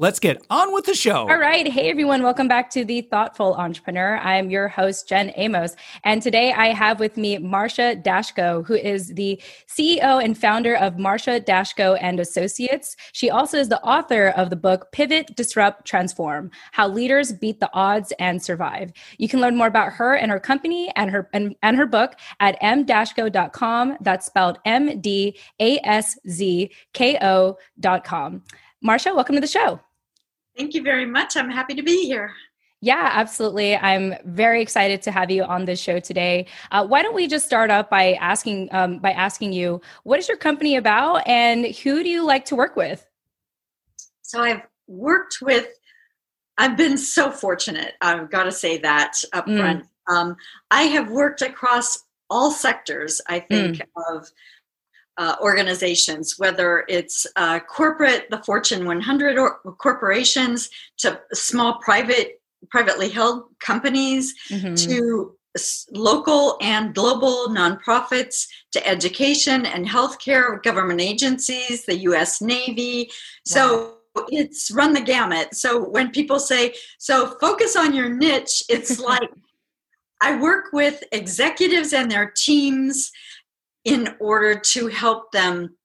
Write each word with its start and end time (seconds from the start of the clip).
Let's 0.00 0.20
get 0.20 0.40
on 0.48 0.72
with 0.72 0.84
the 0.84 0.94
show. 0.94 1.28
All 1.28 1.38
right. 1.38 1.66
Hey, 1.66 1.90
everyone. 1.90 2.22
Welcome 2.22 2.46
back 2.46 2.70
to 2.70 2.84
The 2.84 3.00
Thoughtful 3.00 3.54
Entrepreneur. 3.54 4.18
I'm 4.18 4.48
your 4.48 4.68
host, 4.68 5.08
Jen 5.08 5.32
Amos. 5.34 5.74
And 6.04 6.22
today 6.22 6.52
I 6.52 6.68
have 6.68 7.00
with 7.00 7.16
me 7.16 7.38
Marcia 7.38 8.00
Daszko, 8.00 8.64
who 8.64 8.74
is 8.74 9.08
the 9.14 9.42
CEO 9.66 10.22
and 10.22 10.38
founder 10.38 10.76
of 10.76 11.00
Marcia 11.00 11.40
Daszko 11.40 11.98
and 12.00 12.20
Associates. 12.20 12.94
She 13.10 13.28
also 13.28 13.58
is 13.58 13.70
the 13.70 13.82
author 13.82 14.28
of 14.28 14.50
the 14.50 14.56
book 14.56 14.92
Pivot, 14.92 15.34
Disrupt, 15.34 15.84
Transform 15.84 16.52
How 16.70 16.86
Leaders 16.86 17.32
Beat 17.32 17.58
the 17.58 17.70
Odds 17.72 18.12
and 18.20 18.40
Survive. 18.40 18.92
You 19.18 19.28
can 19.28 19.40
learn 19.40 19.56
more 19.56 19.66
about 19.66 19.94
her 19.94 20.14
and 20.14 20.30
her 20.30 20.38
company 20.38 20.92
and 20.94 21.10
her, 21.10 21.28
and, 21.32 21.56
and 21.64 21.76
her 21.76 21.86
book 21.86 22.14
at 22.38 22.56
mdaszko.com. 22.60 23.96
That's 24.00 24.26
spelled 24.26 24.60
M 24.64 25.00
D 25.00 25.36
A 25.58 25.80
S 25.82 26.16
Z 26.28 26.70
K 26.92 27.18
O.com. 27.20 28.44
Marcia, 28.80 29.12
welcome 29.12 29.34
to 29.34 29.40
the 29.40 29.48
show. 29.48 29.80
Thank 30.58 30.74
you 30.74 30.82
very 30.82 31.06
much. 31.06 31.36
I'm 31.36 31.50
happy 31.50 31.74
to 31.76 31.82
be 31.82 32.04
here. 32.04 32.32
Yeah, 32.80 33.10
absolutely. 33.12 33.76
I'm 33.76 34.14
very 34.24 34.60
excited 34.60 35.02
to 35.02 35.12
have 35.12 35.30
you 35.30 35.44
on 35.44 35.64
this 35.64 35.80
show 35.80 36.00
today. 36.00 36.46
Uh, 36.70 36.86
why 36.86 37.02
don't 37.02 37.14
we 37.14 37.26
just 37.28 37.46
start 37.46 37.70
up 37.70 37.90
by 37.90 38.14
asking 38.14 38.68
um, 38.72 38.98
by 38.98 39.12
asking 39.12 39.52
you 39.52 39.80
what 40.02 40.18
is 40.18 40.28
your 40.28 40.36
company 40.36 40.76
about 40.76 41.26
and 41.26 41.66
who 41.76 42.02
do 42.02 42.08
you 42.08 42.24
like 42.24 42.44
to 42.46 42.56
work 42.56 42.76
with? 42.76 43.06
So 44.22 44.42
I've 44.42 44.62
worked 44.86 45.38
with. 45.40 45.68
I've 46.56 46.76
been 46.76 46.98
so 46.98 47.30
fortunate. 47.30 47.94
I've 48.00 48.30
got 48.30 48.44
to 48.44 48.52
say 48.52 48.78
that 48.78 49.14
up 49.32 49.46
front. 49.46 49.84
Mm. 50.08 50.12
Um, 50.12 50.36
I 50.72 50.82
have 50.82 51.10
worked 51.10 51.40
across 51.40 52.04
all 52.30 52.50
sectors. 52.50 53.20
I 53.28 53.40
think 53.40 53.76
mm. 53.76 53.82
of 54.10 54.28
uh, 55.18 55.34
organizations, 55.40 56.38
whether 56.38 56.84
it's 56.88 57.26
uh, 57.36 57.58
corporate, 57.60 58.30
the 58.30 58.42
Fortune 58.44 58.86
100 58.86 59.36
or 59.36 59.58
corporations, 59.78 60.70
to 60.98 61.20
small 61.32 61.78
private, 61.80 62.40
privately 62.70 63.08
held 63.08 63.44
companies, 63.58 64.34
mm-hmm. 64.48 64.74
to 64.74 65.34
local 65.90 66.56
and 66.60 66.94
global 66.94 67.48
nonprofits, 67.48 68.46
to 68.70 68.86
education 68.86 69.66
and 69.66 69.86
healthcare, 69.86 70.62
government 70.62 71.00
agencies, 71.00 71.84
the 71.84 71.98
U.S. 71.98 72.40
Navy. 72.40 73.10
So. 73.44 73.78
Wow. 73.78 73.94
It's 74.30 74.72
run 74.72 74.94
the 74.94 75.00
gamut. 75.00 75.54
So 75.54 75.80
when 75.80 76.10
people 76.10 76.40
say, 76.40 76.74
so 76.98 77.36
focus 77.40 77.76
on 77.76 77.94
your 77.94 78.08
niche, 78.08 78.64
it's 78.68 78.98
like 79.10 79.30
I 80.20 80.40
work 80.40 80.72
with 80.72 81.04
executives 81.12 81.92
and 81.92 82.10
their 82.10 82.32
teams 82.36 83.12
in 83.88 84.14
order 84.20 84.60
to 84.72 84.88
help 84.88 85.32
them 85.32 85.76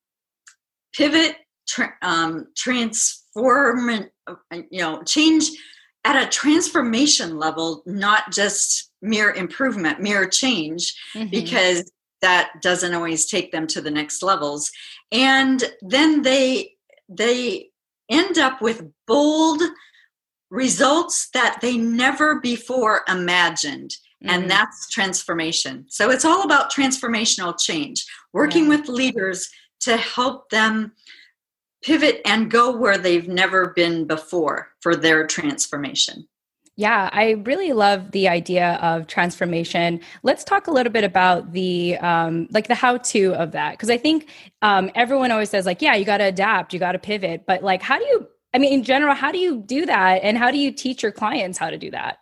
pivot, 0.93 1.37
tra- 1.67 1.95
um, 2.01 2.47
transform, 2.57 4.07
you 4.69 4.81
know, 4.81 5.01
change 5.03 5.49
at 6.05 6.21
a 6.21 6.29
transformation 6.29 7.37
level, 7.37 7.81
not 7.85 8.31
just 8.31 8.91
mere 9.01 9.31
improvement, 9.31 10.01
mere 10.01 10.27
change, 10.27 10.93
mm-hmm. 11.15 11.29
because 11.29 11.89
that 12.21 12.51
doesn't 12.61 12.93
always 12.93 13.25
take 13.25 13.51
them 13.51 13.67
to 13.67 13.81
the 13.81 13.91
next 13.91 14.21
levels. 14.21 14.71
And 15.11 15.63
then 15.81 16.21
they 16.23 16.71
they 17.09 17.69
end 18.09 18.37
up 18.37 18.61
with 18.61 18.83
bold 19.07 19.61
results 20.49 21.29
that 21.33 21.59
they 21.61 21.77
never 21.77 22.39
before 22.39 23.01
imagined 23.07 23.95
and 24.23 24.43
mm-hmm. 24.43 24.49
that's 24.49 24.89
transformation 24.89 25.85
so 25.89 26.09
it's 26.09 26.25
all 26.25 26.43
about 26.43 26.71
transformational 26.71 27.59
change 27.59 28.05
working 28.33 28.67
with 28.67 28.87
leaders 28.87 29.49
to 29.79 29.97
help 29.97 30.49
them 30.49 30.91
pivot 31.83 32.21
and 32.25 32.49
go 32.49 32.75
where 32.75 32.97
they've 32.97 33.27
never 33.27 33.73
been 33.75 34.05
before 34.05 34.69
for 34.81 34.95
their 34.95 35.27
transformation 35.27 36.27
yeah, 36.75 37.09
I 37.13 37.31
really 37.43 37.71
love 37.71 38.11
the 38.11 38.27
idea 38.27 38.79
of 38.81 39.05
transformation. 39.05 39.99
Let's 40.23 40.43
talk 40.43 40.65
a 40.65 40.71
little 40.71 40.91
bit 40.91 41.03
about 41.03 41.51
the 41.51 41.97
um, 41.99 42.47
like 42.49 42.67
the 42.67 42.73
how-to 42.73 43.35
of 43.35 43.51
that 43.51 43.71
because 43.73 43.91
I 43.91 43.97
think 43.97 44.29
um, 44.63 44.89
everyone 44.95 45.31
always 45.31 45.51
says 45.51 45.67
like, 45.67 45.83
yeah, 45.83 45.93
you 45.93 46.03
got 46.03 46.17
to 46.17 46.25
adapt, 46.25 46.73
you 46.73 46.79
got 46.79 46.93
to 46.93 46.99
pivot, 46.99 47.43
but 47.45 47.61
like, 47.63 47.83
how 47.83 47.99
do 47.99 48.05
you? 48.05 48.27
I 48.55 48.59
mean, 48.59 48.73
in 48.73 48.83
general, 48.83 49.13
how 49.13 49.31
do 49.31 49.37
you 49.37 49.61
do 49.61 49.85
that, 49.85 50.23
and 50.23 50.35
how 50.37 50.49
do 50.49 50.57
you 50.57 50.71
teach 50.71 51.03
your 51.03 51.11
clients 51.11 51.59
how 51.59 51.69
to 51.69 51.77
do 51.77 51.91
that? 51.91 52.17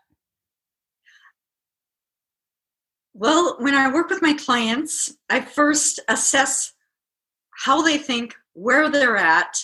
Well, 3.13 3.57
when 3.59 3.75
I 3.75 3.91
work 3.91 4.09
with 4.09 4.21
my 4.21 4.33
clients, 4.33 5.15
I 5.29 5.41
first 5.41 5.99
assess 6.07 6.73
how 7.63 7.81
they 7.81 7.97
think, 7.97 8.35
where 8.53 8.89
they're 8.89 9.17
at, 9.17 9.57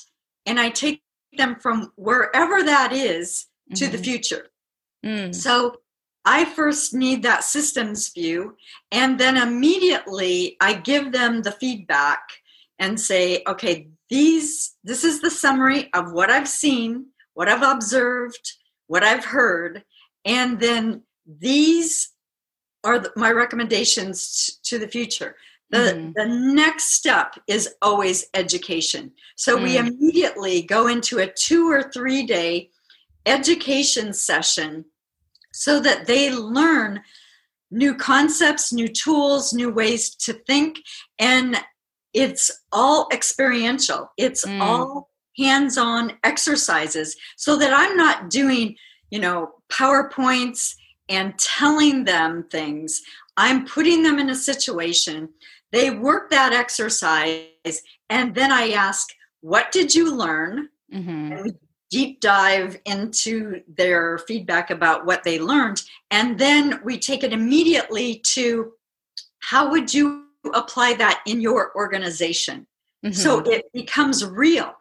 and 0.45 0.59
I 0.59 0.69
take 0.69 1.01
them 1.37 1.55
from 1.55 1.91
wherever 1.95 2.63
that 2.63 2.91
is 2.93 3.47
to 3.75 3.85
mm-hmm. 3.85 3.91
the 3.91 3.97
future. 3.97 4.47
Mm. 5.05 5.33
So 5.33 5.77
I 6.25 6.45
first 6.45 6.93
need 6.93 7.23
that 7.23 7.43
systems 7.43 8.09
view, 8.09 8.57
and 8.91 9.19
then 9.19 9.37
immediately 9.37 10.57
I 10.59 10.73
give 10.73 11.11
them 11.11 11.41
the 11.41 11.51
feedback 11.51 12.19
and 12.79 12.99
say, 12.99 13.43
okay, 13.47 13.87
these 14.09 14.75
this 14.83 15.03
is 15.03 15.21
the 15.21 15.31
summary 15.31 15.89
of 15.93 16.11
what 16.11 16.29
I've 16.29 16.47
seen, 16.47 17.07
what 17.33 17.49
I've 17.49 17.63
observed, 17.63 18.53
what 18.87 19.03
I've 19.03 19.25
heard, 19.25 19.83
and 20.25 20.59
then 20.59 21.03
these 21.25 22.09
are 22.83 22.99
the, 22.99 23.11
my 23.15 23.31
recommendations 23.31 24.59
to 24.63 24.79
the 24.79 24.87
future. 24.87 25.35
The, 25.69 25.77
mm-hmm. 25.77 26.11
the 26.15 26.25
next 26.25 26.93
step 26.93 27.35
is 27.47 27.75
always 27.81 28.27
education. 28.33 29.11
So 29.35 29.57
mm. 29.57 29.63
we 29.63 29.77
immediately 29.77 30.61
go 30.61 30.87
into 30.87 31.19
a 31.19 31.27
two 31.27 31.69
or 31.69 31.91
three 31.91 32.25
day 32.25 32.69
education 33.25 34.13
session 34.13 34.85
so 35.51 35.79
that 35.81 36.07
they 36.07 36.33
learn 36.33 37.01
new 37.69 37.95
concepts, 37.95 38.71
new 38.71 38.87
tools, 38.87 39.53
new 39.53 39.69
ways 39.69 40.15
to 40.15 40.33
think. 40.33 40.79
And 41.19 41.57
it's 42.13 42.49
all 42.71 43.09
experiential, 43.11 44.11
it's 44.17 44.45
mm. 44.45 44.61
all 44.61 45.09
hands 45.37 45.77
on 45.77 46.13
exercises 46.23 47.15
so 47.35 47.57
that 47.57 47.73
I'm 47.73 47.95
not 47.97 48.29
doing, 48.29 48.75
you 49.11 49.19
know, 49.19 49.51
PowerPoints 49.69 50.75
and 51.09 51.37
telling 51.37 52.03
them 52.03 52.43
things. 52.43 53.01
I'm 53.37 53.65
putting 53.65 54.03
them 54.03 54.19
in 54.19 54.29
a 54.29 54.35
situation. 54.35 55.29
They 55.71 55.89
work 55.89 56.29
that 56.31 56.53
exercise, 56.53 57.81
and 58.09 58.33
then 58.33 58.51
I 58.51 58.71
ask, 58.71 59.09
What 59.41 59.71
did 59.71 59.93
you 59.93 60.15
learn? 60.15 60.69
Mm-hmm. 60.93 61.49
Deep 61.89 62.19
dive 62.19 62.77
into 62.85 63.61
their 63.67 64.17
feedback 64.17 64.71
about 64.71 65.05
what 65.05 65.23
they 65.23 65.39
learned. 65.39 65.81
And 66.11 66.37
then 66.37 66.81
we 66.83 66.99
take 66.99 67.23
it 67.23 67.31
immediately 67.31 68.21
to 68.33 68.73
how 69.39 69.71
would 69.71 69.93
you 69.93 70.25
apply 70.53 70.95
that 70.95 71.21
in 71.25 71.39
your 71.39 71.73
organization? 71.75 72.67
Mm-hmm. 73.05 73.13
So 73.13 73.39
it 73.39 73.65
becomes 73.73 74.25
real. 74.25 74.75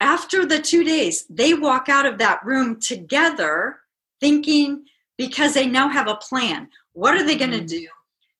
After 0.00 0.44
the 0.44 0.58
two 0.58 0.84
days, 0.84 1.24
they 1.30 1.54
walk 1.54 1.88
out 1.88 2.06
of 2.06 2.18
that 2.18 2.44
room 2.44 2.80
together 2.80 3.78
thinking 4.20 4.84
because 5.20 5.52
they 5.52 5.66
now 5.66 5.86
have 5.86 6.08
a 6.08 6.14
plan. 6.14 6.66
What 6.94 7.14
are 7.14 7.22
they 7.22 7.36
going 7.36 7.50
to 7.50 7.58
mm-hmm. 7.58 7.66
do? 7.66 7.88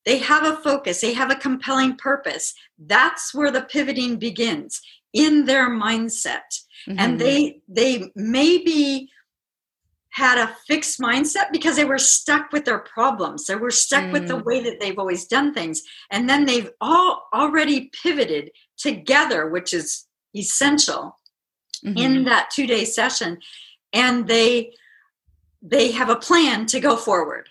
They 0.06 0.16
have 0.16 0.44
a 0.44 0.56
focus, 0.56 1.02
they 1.02 1.12
have 1.12 1.30
a 1.30 1.34
compelling 1.34 1.96
purpose. 1.96 2.54
That's 2.78 3.34
where 3.34 3.50
the 3.50 3.60
pivoting 3.60 4.16
begins 4.16 4.80
in 5.12 5.44
their 5.44 5.68
mindset. 5.68 6.48
Mm-hmm. 6.88 6.98
And 6.98 7.20
they 7.20 7.60
they 7.68 8.10
maybe 8.16 9.10
had 10.08 10.38
a 10.38 10.56
fixed 10.66 10.98
mindset 11.00 11.52
because 11.52 11.76
they 11.76 11.84
were 11.84 11.98
stuck 11.98 12.50
with 12.50 12.64
their 12.64 12.78
problems. 12.78 13.44
They 13.44 13.56
were 13.56 13.70
stuck 13.70 14.04
mm. 14.04 14.12
with 14.12 14.26
the 14.26 14.38
mm. 14.38 14.44
way 14.44 14.60
that 14.62 14.80
they've 14.80 14.98
always 14.98 15.26
done 15.26 15.54
things. 15.54 15.82
And 16.10 16.28
then 16.28 16.46
they've 16.46 16.70
all 16.80 17.28
already 17.32 17.92
pivoted 18.02 18.50
together, 18.76 19.48
which 19.50 19.72
is 19.72 20.06
essential 20.34 21.16
mm-hmm. 21.84 21.96
in 21.96 22.24
that 22.24 22.50
two 22.50 22.66
day 22.66 22.84
session. 22.86 23.38
And 23.92 24.26
they 24.26 24.72
they 25.62 25.92
have 25.92 26.08
a 26.08 26.16
plan 26.16 26.66
to 26.66 26.80
go 26.80 26.96
forward. 26.96 27.48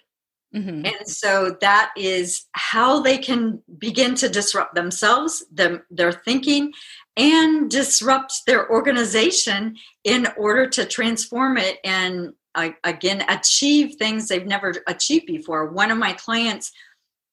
Mm-hmm. 0.55 0.85
And 0.85 1.07
so 1.07 1.57
that 1.61 1.91
is 1.95 2.45
how 2.53 3.01
they 3.01 3.19
can 3.19 3.61
begin 3.77 4.15
to 4.15 4.29
disrupt 4.29 4.73
themselves, 4.73 5.45
them, 5.51 5.83
their 5.91 6.11
thinking, 6.11 6.73
and 7.15 7.69
disrupt 7.69 8.45
their 8.47 8.69
organization 8.71 9.75
in 10.03 10.27
order 10.37 10.67
to 10.67 10.85
transform 10.85 11.57
it 11.57 11.77
and 11.83 12.33
uh, 12.55 12.69
again 12.83 13.23
achieve 13.29 13.95
things 13.95 14.27
they've 14.27 14.47
never 14.47 14.73
achieved 14.87 15.27
before. 15.27 15.67
One 15.67 15.91
of 15.91 15.99
my 15.99 16.13
clients 16.13 16.71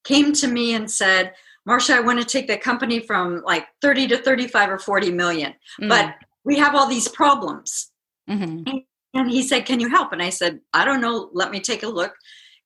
came 0.05 0.35
to 0.35 0.47
me 0.47 0.75
and 0.75 0.91
said, 0.91 1.33
Marcia, 1.65 1.95
I 1.95 2.01
want 2.01 2.21
to 2.21 2.27
take 2.27 2.47
the 2.47 2.59
company 2.59 3.01
from 3.01 3.43
like 3.45 3.67
30 3.81 4.09
to 4.09 4.19
35 4.19 4.71
or 4.71 4.79
40 4.79 5.11
million, 5.13 5.55
Mm. 5.81 5.89
but 5.89 6.15
we 6.45 6.59
have 6.59 6.75
all 6.75 6.87
these 6.87 7.09
problems. 7.09 7.91
Mhm. 8.29 8.85
And 9.19 9.31
he 9.31 9.43
said, 9.43 9.67
Can 9.67 9.81
you 9.81 9.89
help? 9.89 10.13
And 10.13 10.23
I 10.23 10.31
said, 10.31 10.61
I 10.73 10.85
don't 10.85 11.01
know. 11.01 11.31
Let 11.33 11.51
me 11.51 11.61
take 11.61 11.83
a 11.83 11.89
look. 11.89 12.15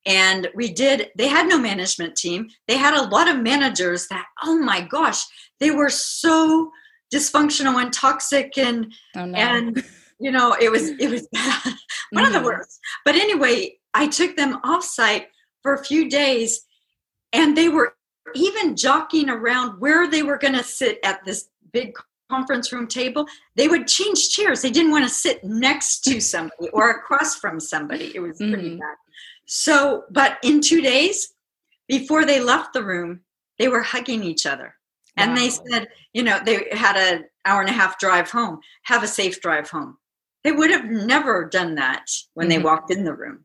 And 0.07 0.49
we 0.55 0.73
did. 0.73 1.11
They 1.17 1.29
had 1.29 1.47
no 1.47 1.59
management 1.59 2.17
team. 2.17 2.49
They 2.69 2.77
had 2.77 2.95
a 2.95 3.03
lot 3.09 3.29
of 3.29 3.39
managers 3.41 4.07
that, 4.09 4.25
oh 4.43 4.59
my 4.59 4.81
gosh, 4.81 5.23
they 5.61 5.71
were 5.71 5.91
so 5.91 6.71
dysfunctional 7.15 7.83
and 7.83 7.93
toxic 7.93 8.57
and 8.57 8.93
Oh, 9.17 9.27
no. 9.27 9.37
and 9.37 9.85
you 10.21 10.31
know 10.31 10.55
it 10.61 10.71
was 10.71 10.91
it 10.91 11.11
was 11.11 11.27
bad 11.33 11.75
one 12.13 12.25
of 12.25 12.33
the 12.33 12.39
Mhm. 12.39 12.45
worst 12.45 12.79
but 13.05 13.17
anyway 13.17 13.75
i 13.95 14.07
took 14.07 14.37
them 14.37 14.61
off 14.63 14.85
site 14.85 15.27
for 15.63 15.75
a 15.75 15.85
few 15.85 16.09
days 16.09 16.61
and 17.33 17.57
they 17.57 17.69
were 17.69 17.95
even 18.37 18.77
jockeying 18.77 19.29
around 19.29 19.81
where 19.81 20.09
they 20.09 20.23
were 20.23 20.39
going 20.39 20.55
to 20.55 20.63
sit 20.63 21.01
at 21.03 21.25
this 21.25 21.49
big 21.73 21.95
conference 22.31 22.73
room 22.73 22.87
table 22.87 23.27
they 23.57 23.69
would 23.73 23.87
change 23.87 24.21
chairs. 24.31 24.63
They 24.63 24.71
didn't 24.71 24.93
want 24.93 25.05
to 25.09 25.15
sit 25.25 25.43
next 25.45 26.01
to 26.05 26.21
somebody 26.35 26.69
or 26.73 26.91
across 26.91 27.31
from 27.43 27.59
somebody. 27.61 28.13
It 28.15 28.21
was 28.21 28.39
pretty 28.39 28.77
Mhm. 28.77 28.81
bad. 28.81 28.97
So 29.47 30.05
but 30.11 30.39
in 30.43 30.61
two 30.61 30.81
days 30.81 31.35
before 31.89 32.25
they 32.25 32.41
left 32.53 32.73
the 32.73 32.85
room 32.93 33.11
they 33.59 33.69
were 33.69 33.83
hugging 33.83 34.23
each 34.25 34.47
other. 34.47 34.69
And 35.17 35.37
they 35.37 35.51
said 35.51 35.89
you 36.17 36.23
know 36.23 36.39
they 36.47 36.57
had 36.73 36.97
an 36.97 37.25
hour 37.45 37.61
and 37.61 37.69
a 37.75 37.79
half 37.83 37.99
drive 37.99 38.31
home 38.31 38.61
have 38.85 39.03
a 39.03 39.09
safe 39.21 39.37
drive 39.41 39.69
home. 39.77 39.99
They 40.45 40.53
would 40.53 40.71
have 40.71 40.87
never 40.87 41.45
done 41.59 41.75
that 41.75 42.07
when 42.35 42.47
Mhm. 42.47 42.51
they 42.51 42.59
walked 42.71 42.91
in 42.91 43.05
the 43.05 43.15
room 43.23 43.45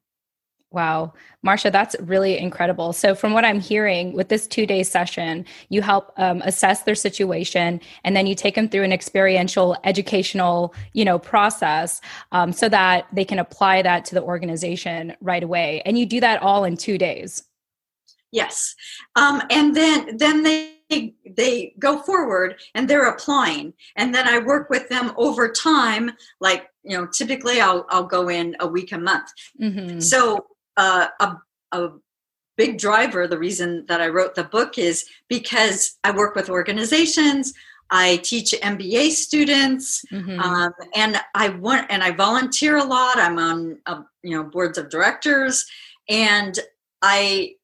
Wow. 0.75 1.13
Marcia, 1.41 1.71
that's 1.71 1.95
really 2.01 2.37
incredible. 2.37 2.91
So, 2.91 3.15
from 3.15 3.31
what 3.31 3.45
I'm 3.45 3.61
hearing 3.61 4.11
with 4.11 4.27
this 4.27 4.45
two 4.45 4.65
day 4.65 4.83
session, 4.83 5.45
you 5.69 5.81
help 5.81 6.11
um, 6.17 6.41
assess 6.41 6.83
their 6.83 6.95
situation 6.95 7.79
and 8.03 8.13
then 8.13 8.27
you 8.27 8.35
take 8.35 8.55
them 8.55 8.67
through 8.67 8.83
an 8.83 8.91
experiential 8.91 9.77
educational 9.85 10.73
you 10.91 11.05
know 11.05 11.17
process 11.17 12.01
um, 12.33 12.51
so 12.51 12.67
that 12.67 13.07
they 13.13 13.23
can 13.23 13.39
apply 13.39 13.81
that 13.83 14.03
to 14.05 14.15
the 14.15 14.21
organization 14.21 15.15
right 15.21 15.43
away 15.43 15.81
and 15.85 15.97
you 15.97 16.05
do 16.05 16.19
that 16.19 16.41
all 16.41 16.63
in 16.65 16.75
two 16.75 16.97
days 16.97 17.43
yes 18.31 18.75
um, 19.15 19.41
and 19.49 19.75
then 19.75 20.17
then 20.17 20.43
they 20.43 20.71
they 21.37 21.73
go 21.79 21.99
forward 21.99 22.55
and 22.75 22.87
they're 22.87 23.09
applying 23.09 23.73
and 23.95 24.13
then 24.13 24.27
i 24.27 24.37
work 24.37 24.69
with 24.69 24.87
them 24.89 25.11
over 25.17 25.51
time 25.51 26.11
like 26.39 26.67
you 26.83 26.95
know 26.97 27.07
typically 27.07 27.59
i'll 27.59 27.85
i'll 27.89 28.03
go 28.05 28.29
in 28.29 28.55
a 28.59 28.67
week 28.67 28.91
a 28.91 28.97
month 28.97 29.29
Mhm. 29.61 30.01
So 30.01 30.45
uh, 30.77 31.07
a 31.19 31.35
a 31.71 31.89
big 32.57 32.77
driver, 32.77 33.27
the 33.27 33.37
reason 33.37 33.85
that 33.87 34.01
I 34.01 34.07
wrote 34.07 34.35
the 34.35 34.43
book 34.45 34.77
is 34.77 35.05
because 35.27 35.97
I 36.03 36.11
work 36.11 36.35
with 36.35 36.49
organizations. 36.49 37.53
I 37.91 38.17
teach 38.17 38.53
MBA 38.61 39.11
students, 39.11 40.03
Mhm. 40.11 40.39
um, 40.39 40.73
and 40.95 41.21
I 41.35 41.49
want 41.49 41.87
and 41.89 42.01
I 42.03 42.11
volunteer 42.11 42.77
a 42.77 42.83
lot. 42.83 43.17
I'm 43.17 43.37
on 43.37 43.79
uh, 43.85 44.01
you 44.23 44.35
know 44.35 44.43
boards 44.43 44.77
of 44.77 44.89
directors, 44.89 45.65
and 46.09 46.57
I 47.01 47.55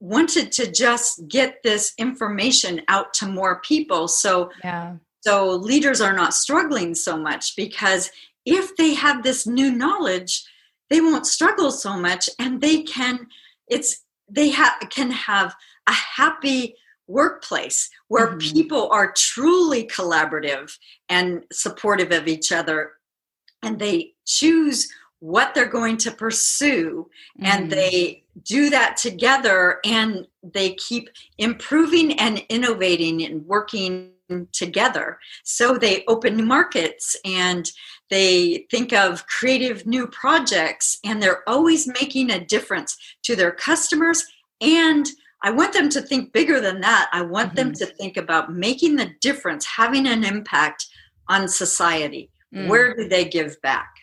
wanted 0.00 0.50
to 0.52 0.70
just 0.70 1.28
get 1.28 1.62
this 1.62 1.92
information 1.98 2.82
out 2.88 3.12
to 3.14 3.26
more 3.26 3.60
people. 3.60 4.08
So 4.08 4.50
yeah 4.64 4.96
so 5.22 5.50
leaders 5.50 6.00
are 6.00 6.14
not 6.14 6.32
struggling 6.32 6.94
so 6.94 7.16
much 7.16 7.54
because 7.54 8.10
if 8.46 8.74
they 8.76 8.94
have 8.94 9.22
this 9.22 9.46
new 9.46 9.70
knowledge 9.70 10.44
they 10.90 11.00
won't 11.00 11.26
struggle 11.26 11.70
so 11.70 11.96
much 11.96 12.28
and 12.38 12.60
they 12.60 12.82
can 12.82 13.26
it's 13.68 14.04
they 14.28 14.50
have 14.50 14.74
can 14.90 15.10
have 15.10 15.54
a 15.86 15.92
happy 15.92 16.74
workplace 17.06 17.88
where 18.08 18.28
Mhm. 18.36 18.52
people 18.52 18.88
are 18.90 19.12
truly 19.16 19.84
collaborative 19.86 20.76
and 21.08 21.44
supportive 21.52 22.12
of 22.12 22.28
each 22.28 22.52
other 22.52 22.92
and 23.62 23.78
they 23.78 24.14
choose 24.26 24.88
what 25.18 25.54
they're 25.54 25.66
going 25.66 25.96
to 25.98 26.10
pursue 26.10 27.10
and 27.42 27.66
Mhm. 27.66 27.70
they 27.70 28.24
do 28.44 28.70
that 28.70 28.96
together 28.96 29.80
and 29.84 30.26
they 30.42 30.74
keep 30.74 31.10
improving 31.36 32.18
and 32.18 32.44
innovating 32.48 33.22
and 33.24 33.44
working 33.46 34.12
together 34.52 35.18
so 35.42 35.76
they 35.76 36.04
open 36.06 36.36
new 36.36 36.44
markets 36.46 37.16
and 37.24 37.72
they 38.10 38.66
think 38.70 38.92
of 38.92 39.26
creative 39.26 39.86
new 39.86 40.06
projects 40.06 40.98
and 41.04 41.22
they're 41.22 41.48
always 41.48 41.86
making 41.86 42.30
a 42.30 42.44
difference 42.44 42.96
to 43.22 43.36
their 43.36 43.52
customers. 43.52 44.24
And 44.60 45.06
i 45.42 45.50
want 45.50 45.72
them 45.72 45.88
to 45.88 46.02
think 46.02 46.32
bigger 46.32 46.60
than 46.60 46.80
that. 46.82 47.08
I 47.12 47.22
want 47.22 47.54
them 47.54 47.72
to 47.72 47.86
think 47.86 48.16
about 48.16 48.52
making 48.52 48.96
the 48.96 49.10
difference 49.20 49.64
having 49.64 50.06
an 50.06 50.24
impact 50.24 50.86
on 51.28 51.48
society. 51.48 52.30
Mm. 52.52 52.66
where 52.66 52.96
do 52.96 53.08
they 53.08 53.24
give 53.24 53.62
back 53.62 53.99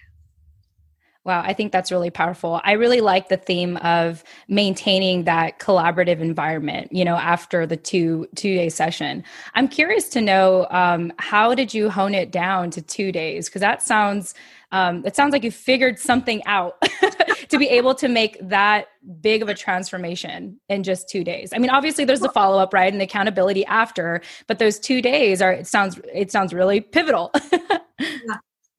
Wow, 1.27 1.41
I 1.45 1.51
think 1.51 1.73
that's 1.73 1.91
really 1.91 2.09
powerful. 2.09 2.61
I 2.63 2.71
really 2.71 3.01
like 3.01 3.27
the 3.27 3.35
theme 3.35 3.75
of 3.77 4.23
maintaining 4.47 5.25
that 5.25 5.59
collaborative 5.59 6.21
environment, 6.21 6.87
you 6.93 7.03
know, 7.03 7.17
after 7.17 7.65
the 7.67 7.75
two 7.75 8.29
two 8.35 8.55
day 8.55 8.69
session. 8.69 9.25
I'm 9.53 9.67
curious 9.67 10.07
to 10.09 10.21
know 10.21 10.67
um, 10.69 11.11
how 11.19 11.53
did 11.53 11.73
you 11.73 11.89
hone 11.89 12.15
it 12.15 12.31
down 12.31 12.71
to 12.71 12.81
two 12.81 13.11
days? 13.11 13.49
Because 13.49 13.59
that 13.59 13.83
sounds 13.83 14.35
um, 14.71 15.05
it 15.05 15.17
sounds 15.17 15.33
like 15.33 15.43
you 15.43 15.51
figured 15.51 15.99
something 15.99 16.41
out 16.45 16.81
to 17.49 17.57
be 17.57 17.67
able 17.67 17.93
to 17.95 18.07
make 18.07 18.37
that 18.41 18.87
big 19.19 19.41
of 19.41 19.49
a 19.49 19.53
transformation 19.53 20.57
in 20.69 20.81
just 20.81 21.09
two 21.09 21.25
days. 21.25 21.51
I 21.53 21.57
mean, 21.57 21.69
obviously 21.71 22.05
there's 22.05 22.21
the 22.21 22.29
follow 22.29 22.57
up, 22.57 22.73
right, 22.73 22.91
and 22.91 23.01
the 23.01 23.05
accountability 23.05 23.65
after, 23.65 24.21
but 24.47 24.59
those 24.59 24.79
two 24.79 25.01
days 25.01 25.41
are 25.41 25.51
it 25.51 25.67
sounds 25.67 25.99
it 26.13 26.31
sounds 26.31 26.53
really 26.53 26.79
pivotal. 26.79 27.33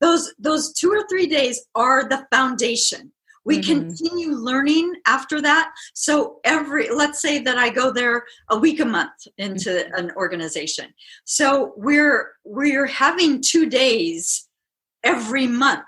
those 0.00 0.32
those 0.38 0.72
two 0.72 0.90
or 0.90 1.06
three 1.08 1.26
days 1.26 1.66
are 1.74 2.08
the 2.08 2.26
foundation 2.32 3.12
we 3.44 3.58
Mhm. 3.58 3.66
continue 3.66 4.30
learning 4.32 4.92
after 5.06 5.40
that 5.40 5.72
so 5.94 6.40
every 6.44 6.90
let's 6.90 7.20
say 7.20 7.38
that 7.38 7.56
i 7.58 7.68
go 7.68 7.90
there 7.90 8.24
a 8.50 8.58
week 8.58 8.80
a 8.80 8.84
month 8.84 9.26
into 9.38 9.86
an 9.96 10.10
organization 10.16 10.92
so 11.24 11.72
we're 11.76 12.32
we're 12.44 12.86
having 12.86 13.40
two 13.40 13.66
days 13.68 14.48
every 15.04 15.46
month 15.46 15.84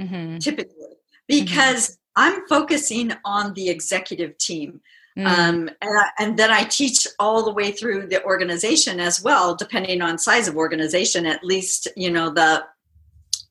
Mhm. 0.00 0.40
typically 0.40 0.94
because 1.28 1.98
i'm 2.16 2.46
focusing 2.48 3.12
on 3.24 3.54
the 3.54 3.68
executive 3.68 4.36
team 4.38 4.80
Mm. 5.16 5.26
um, 5.26 5.70
and, 5.80 5.98
I, 6.00 6.08
and 6.18 6.36
then 6.36 6.50
I 6.50 6.64
teach 6.64 7.06
all 7.20 7.44
the 7.44 7.52
way 7.52 7.70
through 7.70 8.08
the 8.08 8.20
organization 8.24 8.98
as 8.98 9.22
well, 9.22 9.54
depending 9.54 10.02
on 10.02 10.18
size 10.18 10.48
of 10.48 10.56
organization. 10.56 11.24
At 11.24 11.44
least 11.44 11.86
you 11.96 12.10
know 12.10 12.30
the 12.30 12.64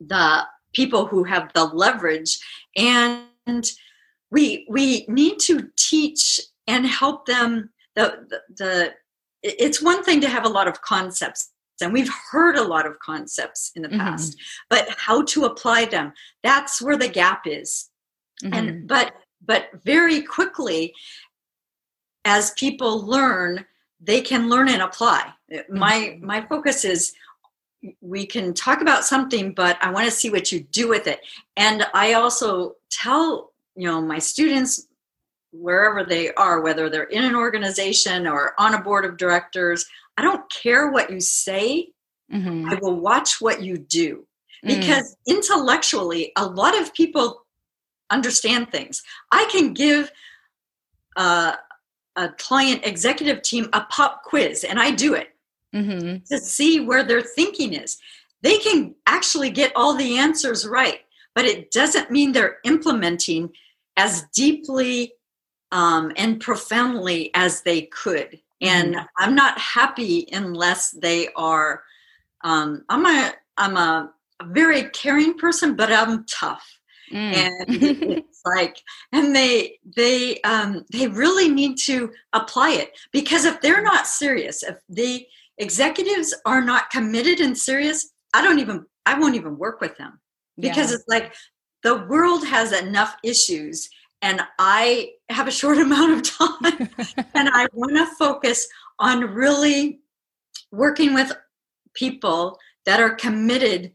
the 0.07 0.45
people 0.73 1.05
who 1.05 1.23
have 1.23 1.51
the 1.53 1.65
leverage, 1.65 2.39
and 2.75 3.25
we 4.31 4.65
we 4.69 5.05
need 5.07 5.39
to 5.39 5.69
teach 5.77 6.39
and 6.67 6.85
help 6.85 7.25
them. 7.25 7.69
The 7.95 8.25
the, 8.29 8.41
the 8.57 8.93
it's 9.43 9.81
one 9.81 10.03
thing 10.03 10.21
to 10.21 10.29
have 10.29 10.45
a 10.45 10.49
lot 10.49 10.67
of 10.67 10.81
concepts. 10.81 11.49
And 11.81 11.91
we've 11.91 12.11
heard 12.31 12.55
a 12.55 12.63
lot 12.63 12.85
of 12.85 12.99
concepts 12.99 13.71
in 13.75 13.81
the 13.81 13.89
Mhm. 13.89 13.97
past, 13.97 14.37
but 14.69 14.87
how 14.97 15.23
to 15.23 15.43
apply 15.45 15.85
them, 15.85 16.13
that's 16.41 16.81
where 16.81 16.95
the 16.95 17.09
gap 17.09 17.45
is 17.45 17.89
Mhm. 18.43 18.53
and 18.57 18.87
but 18.87 19.13
but 19.45 19.69
very 19.83 20.21
quickly 20.21 20.93
as 22.25 22.51
people 22.51 23.05
learn 23.05 23.65
they 23.99 24.21
can 24.21 24.49
learn 24.49 24.69
and 24.69 24.81
apply 24.81 25.33
my 25.69 26.17
my 26.21 26.45
focus 26.47 26.83
is 26.85 27.13
we 28.01 28.25
can 28.25 28.53
talk 28.53 28.81
about 28.81 29.03
something 29.05 29.53
but 29.53 29.77
i 29.81 29.91
want 29.91 30.05
to 30.05 30.11
see 30.11 30.29
what 30.29 30.51
you 30.51 30.59
do 30.59 30.87
with 30.87 31.07
it 31.07 31.19
and 31.57 31.85
i 31.93 32.13
also 32.13 32.75
tell 32.89 33.51
you 33.75 33.87
know 33.87 34.01
my 34.01 34.19
students 34.19 34.87
wherever 35.51 36.03
they 36.03 36.33
are 36.35 36.61
whether 36.61 36.89
they're 36.89 37.03
in 37.03 37.23
an 37.23 37.35
organization 37.35 38.25
or 38.27 38.53
on 38.57 38.73
a 38.73 38.81
board 38.81 39.05
of 39.05 39.17
directors 39.17 39.85
i 40.17 40.21
don't 40.21 40.49
care 40.51 40.89
what 40.91 41.11
you 41.11 41.19
say 41.19 41.89
Mhm. 42.31 42.71
i 42.71 42.75
will 42.81 42.95
watch 42.99 43.41
what 43.41 43.61
you 43.61 43.77
do 43.77 44.25
Mm. 44.63 44.79
because 44.79 45.17
intellectually 45.27 46.31
a 46.37 46.45
lot 46.45 46.79
of 46.79 46.93
people 46.93 47.45
understand 48.09 48.71
things 48.71 49.03
i 49.31 49.45
can 49.51 49.73
give 49.73 50.09
uh, 51.17 51.55
a 52.15 52.29
client 52.29 52.81
executive 52.85 53.41
team 53.41 53.67
a 53.73 53.81
pop 53.81 54.23
quiz 54.23 54.63
and 54.63 54.79
i 54.79 54.89
do 54.89 55.13
it 55.13 55.32
Mhm. 55.73 56.25
to 56.27 56.37
see 56.39 56.79
where 56.79 57.03
their 57.03 57.21
thinking 57.21 57.73
is 57.73 57.97
they 58.43 58.57
can 58.57 58.93
actually 59.07 59.49
get 59.49 59.71
all 59.75 59.95
the 59.95 60.17
answers 60.17 60.67
right 60.67 60.99
but 61.33 61.45
it 61.45 61.71
doesn't 61.71 62.11
mean 62.11 62.31
they're 62.31 62.57
implementing 62.63 63.51
as 63.97 64.25
deeply 64.35 65.13
um, 65.71 66.11
and 66.15 66.39
profoundly 66.39 67.31
as 67.33 67.61
they 67.61 67.83
could 67.83 68.39
and 68.61 68.95
i'm 69.17 69.33
not 69.33 69.57
happy 69.57 70.27
unless 70.31 70.91
they 70.91 71.27
are 71.35 71.83
um, 72.43 72.83
i'm 72.89 73.05
a 73.05 73.33
i'm 73.57 73.77
a, 73.77 74.11
very 74.47 74.83
caring 74.89 75.37
person 75.37 75.73
but 75.75 75.91
i'm 75.91 76.25
tough 76.25 76.79
mm. 77.11 77.33
and 77.33 77.65
it's 77.69 78.41
like 78.45 78.81
and 79.13 79.33
they 79.33 79.79
they 79.95 80.41
um 80.41 80.83
they 80.91 81.07
really 81.07 81.47
need 81.47 81.77
to 81.77 82.11
apply 82.33 82.71
it 82.71 82.91
because 83.11 83.45
if 83.45 83.61
they're 83.61 83.83
not 83.83 84.05
serious 84.05 84.63
if 84.63 84.77
the 84.89 85.25
executives 85.57 86.33
are 86.45 86.61
not 86.61 86.89
committed 86.89 87.39
and 87.39 87.57
serious 87.57 88.11
i 88.33 88.41
don't 88.41 88.59
even 88.59 88.85
i 89.05 89.17
won't 89.17 89.35
even 89.35 89.57
work 89.57 89.81
with 89.81 89.95
them 89.97 90.19
because 90.59 90.89
yeah. 90.89 90.95
it's 90.95 91.07
like 91.07 91.33
the 91.83 92.05
world 92.07 92.45
has 92.45 92.71
enough 92.71 93.15
issues 93.23 93.89
and 94.21 94.41
i 94.59 95.09
have 95.29 95.47
a 95.47 95.51
short 95.51 95.77
amount 95.87 96.11
of 96.11 96.23
time 96.23 96.89
and 97.35 97.49
i 97.53 97.67
want 97.73 97.95
to 97.95 98.05
focus 98.15 98.67
on 98.99 99.21
really 99.21 99.99
working 100.71 101.13
with 101.13 101.31
people 101.93 102.57
that 102.85 102.99
are 102.99 103.15
committed 103.15 103.93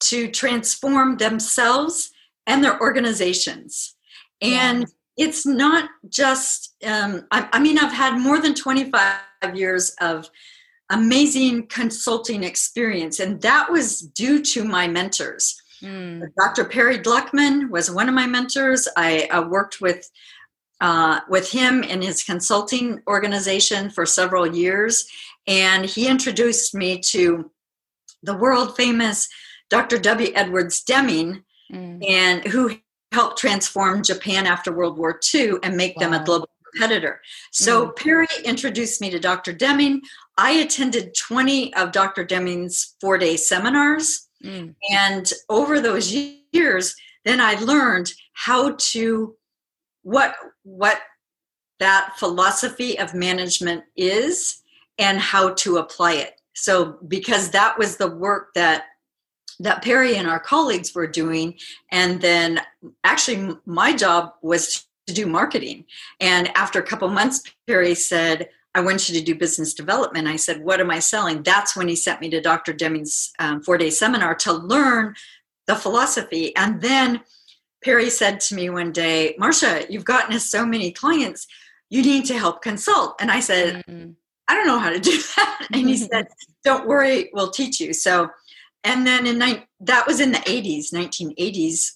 to 0.00 0.30
transform 0.30 1.16
themselves 1.16 2.10
and 2.46 2.62
their 2.62 2.80
organizations. 2.80 3.96
And 4.40 4.80
yeah. 4.80 5.26
it's 5.26 5.46
not 5.46 5.88
just, 6.08 6.74
um, 6.84 7.26
I, 7.30 7.48
I 7.52 7.58
mean, 7.58 7.78
I've 7.78 7.92
had 7.92 8.18
more 8.18 8.38
than 8.38 8.54
25 8.54 9.16
years 9.54 9.94
of 10.00 10.28
amazing 10.90 11.66
consulting 11.66 12.44
experience, 12.44 13.20
and 13.20 13.40
that 13.42 13.70
was 13.70 14.00
due 14.00 14.42
to 14.42 14.64
my 14.64 14.86
mentors. 14.86 15.60
Mm. 15.82 16.22
Dr. 16.38 16.64
Perry 16.64 16.98
Gluckman 16.98 17.70
was 17.70 17.90
one 17.90 18.08
of 18.08 18.14
my 18.14 18.26
mentors. 18.26 18.88
I 18.96 19.24
uh, 19.24 19.46
worked 19.46 19.80
with 19.80 20.08
uh, 20.80 21.20
with 21.28 21.50
him 21.50 21.82
in 21.82 22.02
his 22.02 22.22
consulting 22.22 23.00
organization 23.06 23.88
for 23.90 24.04
several 24.04 24.46
years, 24.46 25.06
and 25.46 25.86
he 25.86 26.06
introduced 26.06 26.74
me 26.74 27.00
to 27.00 27.50
the 28.22 28.36
world 28.36 28.76
famous 28.76 29.28
Dr. 29.70 29.98
W. 29.98 30.32
Edwards 30.34 30.82
Deming, 30.82 31.42
mm. 31.72 32.08
and 32.08 32.44
who 32.44 32.76
helped 33.12 33.38
transform 33.38 34.02
Japan 34.02 34.46
after 34.46 34.72
World 34.72 34.98
War 34.98 35.18
II 35.34 35.54
and 35.62 35.76
make 35.76 35.96
wow. 35.96 36.10
them 36.10 36.20
a 36.20 36.24
global 36.24 36.48
competitor. 36.76 37.20
So 37.52 37.88
mm. 37.88 37.96
Perry 37.96 38.26
introduced 38.44 39.00
me 39.00 39.10
to 39.10 39.18
Dr. 39.18 39.52
Deming. 39.52 40.02
I 40.36 40.52
attended 40.52 41.14
20 41.14 41.74
of 41.74 41.92
Dr. 41.92 42.24
Deming's 42.24 42.94
four 43.00 43.18
day 43.18 43.36
seminars. 43.36 44.28
Mm. 44.44 44.74
And 44.90 45.32
over 45.48 45.80
those 45.80 46.12
years, 46.52 46.94
then 47.24 47.40
I 47.40 47.54
learned 47.54 48.12
how 48.34 48.76
to 48.78 49.36
what 50.02 50.36
what 50.62 51.00
that 51.80 52.14
philosophy 52.18 52.98
of 52.98 53.14
management 53.14 53.84
is 53.96 54.62
and 54.98 55.18
how 55.18 55.52
to 55.54 55.78
apply 55.78 56.12
it. 56.14 56.40
So 56.54 56.98
because 57.06 57.50
that 57.50 57.76
was 57.78 57.96
the 57.96 58.08
work 58.08 58.54
that 58.54 58.84
that 59.60 59.82
Perry 59.82 60.16
and 60.16 60.28
our 60.28 60.40
colleagues 60.40 60.94
were 60.94 61.06
doing. 61.06 61.54
And 61.90 62.20
then 62.20 62.60
actually, 63.04 63.56
my 63.64 63.94
job 63.94 64.32
was 64.42 64.86
to 65.06 65.14
do 65.14 65.26
marketing. 65.26 65.84
And 66.20 66.48
after 66.56 66.78
a 66.78 66.82
couple 66.82 67.08
months, 67.08 67.42
Perry 67.66 67.94
said, 67.94 68.48
I 68.74 68.80
want 68.80 69.08
you 69.08 69.18
to 69.18 69.24
do 69.24 69.34
business 69.34 69.72
development. 69.72 70.28
I 70.28 70.36
said, 70.36 70.62
What 70.62 70.80
am 70.80 70.90
I 70.90 70.98
selling? 70.98 71.42
That's 71.42 71.76
when 71.76 71.88
he 71.88 71.96
sent 71.96 72.20
me 72.20 72.28
to 72.30 72.40
Dr. 72.40 72.72
Deming's 72.72 73.32
um, 73.38 73.62
four 73.62 73.78
day 73.78 73.90
seminar 73.90 74.34
to 74.36 74.52
learn 74.52 75.14
the 75.66 75.74
philosophy. 75.74 76.54
And 76.56 76.80
then 76.82 77.22
Perry 77.82 78.10
said 78.10 78.40
to 78.40 78.54
me 78.54 78.68
one 78.68 78.92
day, 78.92 79.34
Marcia, 79.38 79.86
you've 79.88 80.04
gotten 80.04 80.34
us 80.34 80.44
so 80.44 80.66
many 80.66 80.92
clients, 80.92 81.46
you 81.88 82.02
need 82.02 82.26
to 82.26 82.38
help 82.38 82.62
consult. 82.62 83.14
And 83.20 83.30
I 83.30 83.40
said, 83.40 83.84
mm-hmm. 83.86 84.10
I 84.48 84.54
don't 84.54 84.66
know 84.66 84.78
how 84.78 84.90
to 84.90 85.00
do 85.00 85.16
that. 85.36 85.68
And 85.72 85.88
he 85.88 85.96
said, 85.96 86.28
Don't 86.64 86.86
worry, 86.86 87.30
we'll 87.32 87.50
teach 87.50 87.80
you. 87.80 87.92
So 87.92 88.30
and 88.84 89.06
then 89.06 89.26
in 89.26 89.38
that 89.80 90.06
was 90.06 90.20
in 90.20 90.32
the 90.32 90.38
80s 90.38 90.92
1980s 90.92 91.95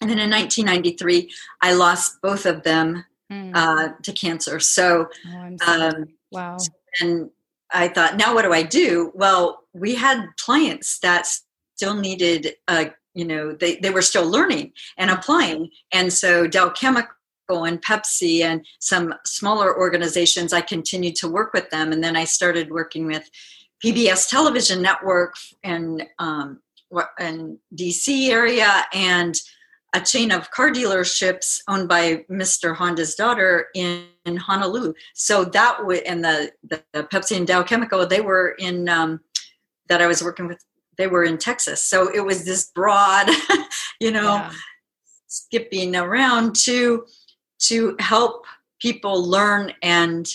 and 0.00 0.10
then 0.10 0.18
in 0.18 0.30
1993 0.30 1.30
i 1.62 1.72
lost 1.72 2.20
both 2.22 2.46
of 2.46 2.62
them 2.62 3.04
mm. 3.30 3.52
uh, 3.54 3.90
to 4.02 4.12
cancer. 4.12 4.60
So 4.60 5.08
oh, 5.28 5.56
um, 5.66 6.08
wow. 6.32 6.56
and 7.00 7.30
i 7.72 7.88
thought 7.88 8.16
now 8.16 8.34
what 8.34 8.42
do 8.42 8.52
i 8.52 8.62
do? 8.62 9.12
Well 9.14 9.64
we 9.72 9.94
had 9.94 10.26
clients 10.38 10.98
that 11.00 11.26
still 11.76 11.94
needed 11.94 12.54
uh, 12.68 12.86
you 13.14 13.24
know 13.24 13.52
they, 13.52 13.76
they 13.76 13.90
were 13.90 14.02
still 14.02 14.28
learning 14.28 14.72
and 14.98 15.10
applying. 15.10 15.70
And 15.92 16.12
so 16.12 16.46
dow 16.46 16.70
chemical 16.70 17.14
and 17.50 17.82
Pepsi 17.82 18.42
and 18.42 18.64
some 18.78 19.14
smaller 19.26 19.76
organizations, 19.76 20.52
I 20.52 20.60
continued 20.60 21.16
to 21.16 21.28
work 21.28 21.52
with 21.52 21.68
them. 21.70 21.92
And 21.92 22.02
then 22.02 22.16
I 22.16 22.24
started 22.24 22.70
working 22.70 23.06
with 23.06 23.28
PBS 23.84 24.28
television 24.28 24.82
network 24.82 25.34
and 25.64 26.06
um, 26.18 26.60
in 27.18 27.58
DC 27.74 28.28
area 28.28 28.84
and 28.92 29.34
a 29.92 30.00
chain 30.00 30.30
of 30.30 30.50
car 30.50 30.70
dealerships 30.70 31.60
owned 31.68 31.88
by 31.88 32.24
Mr. 32.30 32.76
Honda's 32.76 33.14
daughter 33.14 33.66
in, 33.74 34.04
in 34.24 34.36
Honolulu. 34.36 34.94
So 35.14 35.44
that 35.46 35.84
would 35.84 36.02
and 36.04 36.24
the, 36.24 36.52
the, 36.62 36.82
the 36.92 37.04
Pepsi 37.04 37.36
and 37.36 37.46
Dow 37.46 37.62
Chemical 37.62 38.06
they 38.06 38.20
were 38.20 38.50
in 38.58 38.88
um, 38.88 39.20
that 39.88 40.00
I 40.00 40.06
was 40.06 40.22
working 40.22 40.46
with. 40.46 40.64
They 40.96 41.06
were 41.06 41.24
in 41.24 41.38
Texas. 41.38 41.82
So 41.82 42.14
it 42.14 42.24
was 42.24 42.44
this 42.44 42.70
broad, 42.74 43.28
you 44.00 44.10
know, 44.10 44.34
yeah. 44.34 44.52
skipping 45.26 45.96
around 45.96 46.54
to 46.64 47.06
to 47.60 47.96
help 47.98 48.44
people 48.80 49.24
learn 49.24 49.72
and 49.82 50.28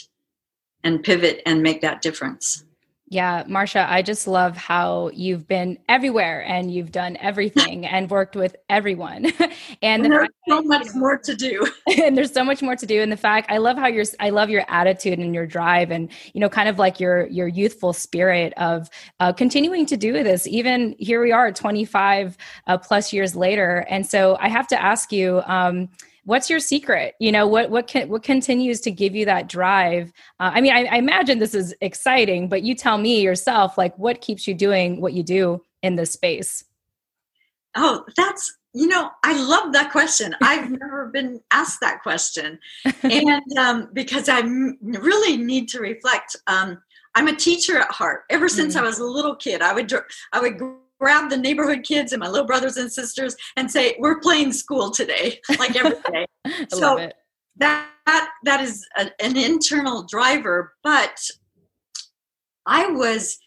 and 0.83 1.01
pivot 1.01 1.41
and 1.45 1.63
make 1.63 1.81
that 1.81 2.01
difference. 2.01 2.64
Yeah, 3.07 3.43
Marcia, 3.47 3.85
I 3.87 4.01
just 4.01 4.27
love 4.27 4.57
how 4.57 5.11
you've 5.13 5.47
been 5.47 5.77
everywhere 5.87 6.43
and 6.43 6.73
you've 6.73 6.91
done 6.91 7.17
everything 7.17 7.85
and 7.85 8.09
worked 8.09 8.35
with 8.35 8.55
everyone. 8.67 9.25
and, 9.83 10.03
and 10.03 10.05
there's 10.05 10.29
so 10.47 10.63
much 10.63 10.87
more 10.95 11.17
to 11.19 11.35
do. 11.35 11.67
and 12.01 12.17
there's 12.17 12.33
so 12.33 12.43
much 12.43 12.63
more 12.63 12.75
to 12.75 12.85
do. 12.85 13.03
And 13.03 13.11
the 13.11 13.17
fact 13.17 13.51
I 13.51 13.59
love 13.59 13.77
how 13.77 13.85
you're 13.85 14.05
I 14.19 14.31
love 14.31 14.49
your 14.49 14.65
attitude 14.67 15.19
and 15.19 15.35
your 15.35 15.45
drive 15.45 15.91
and 15.91 16.09
you 16.33 16.41
know 16.41 16.49
kind 16.49 16.67
of 16.67 16.79
like 16.79 16.99
your 16.99 17.27
your 17.27 17.47
youthful 17.47 17.93
spirit 17.93 18.53
of 18.57 18.89
uh, 19.19 19.31
continuing 19.33 19.85
to 19.85 19.97
do 19.97 20.23
this. 20.23 20.47
Even 20.47 20.95
here 20.97 21.21
we 21.21 21.31
are 21.31 21.51
25 21.51 22.37
uh, 22.65 22.77
plus 22.79 23.13
years 23.13 23.35
later. 23.35 23.85
And 23.87 24.05
so 24.05 24.35
I 24.39 24.49
have 24.49 24.67
to 24.69 24.81
ask 24.81 25.11
you 25.11 25.43
um, 25.45 25.89
what's 26.25 26.49
your 26.49 26.59
secret? 26.59 27.15
You 27.19 27.31
know 27.31 27.47
what 27.47 27.69
what 27.69 27.87
can 27.87 28.09
what 28.09 28.23
continues 28.23 28.81
to 28.81 28.91
give 28.91 29.15
you 29.15 29.25
that 29.25 29.47
drive? 29.47 30.11
Uh, 30.39 30.51
i 30.53 30.61
mean 30.61 30.73
I, 30.73 30.85
I 30.85 30.97
imagine 30.97 31.39
this 31.39 31.55
is 31.55 31.73
exciting 31.81 32.49
but 32.49 32.63
you 32.63 32.75
tell 32.75 32.97
me 32.97 33.21
yourself 33.21 33.77
like 33.77 33.97
what 33.97 34.21
keeps 34.21 34.47
you 34.47 34.53
doing 34.53 34.99
what 34.99 35.13
you 35.13 35.23
do 35.23 35.63
in 35.81 35.95
this 35.95 36.11
space? 36.11 36.65
Oh 37.77 38.03
that's 38.17 38.57
you 38.73 38.87
know 38.87 39.09
i 39.23 39.33
love 39.41 39.71
that 39.73 39.91
question. 39.91 40.35
I've 40.41 40.69
never 40.69 41.07
been 41.07 41.39
asked 41.51 41.79
that 41.81 42.01
question. 42.03 42.59
And 43.03 43.57
um, 43.57 43.89
because 43.93 44.27
i 44.27 44.39
really 44.81 45.37
need 45.37 45.69
to 45.69 45.79
reflect. 45.79 46.35
Um, 46.47 46.81
i'm 47.13 47.27
a 47.27 47.35
teacher 47.35 47.77
at 47.77 47.91
heart. 47.91 48.23
Ever 48.29 48.49
since 48.49 48.75
mm. 48.75 48.79
i 48.79 48.81
was 48.81 48.99
a 48.99 49.05
little 49.05 49.35
kid 49.35 49.61
i 49.61 49.73
would 49.73 49.93
i 50.33 50.39
would 50.39 50.57
grab 50.99 51.29
the 51.29 51.37
neighborhood 51.37 51.83
kids 51.83 52.13
and 52.13 52.19
my 52.19 52.27
little 52.27 52.47
brothers 52.47 52.77
and 52.77 52.91
sisters 52.91 53.35
and 53.55 53.69
say, 53.69 53.95
"We're 53.99 54.19
playing 54.19 54.53
school 54.53 54.91
today," 54.91 55.39
like 55.59 55.75
every 55.75 55.97
day. 56.11 56.25
so 56.69 57.09
that 57.57 57.87
that 58.05 58.61
is 58.61 58.85
a, 58.97 59.09
an 59.23 59.37
internal 59.37 60.03
driver, 60.03 60.73
but 60.83 61.17
I 62.65 62.87
was 62.87 63.37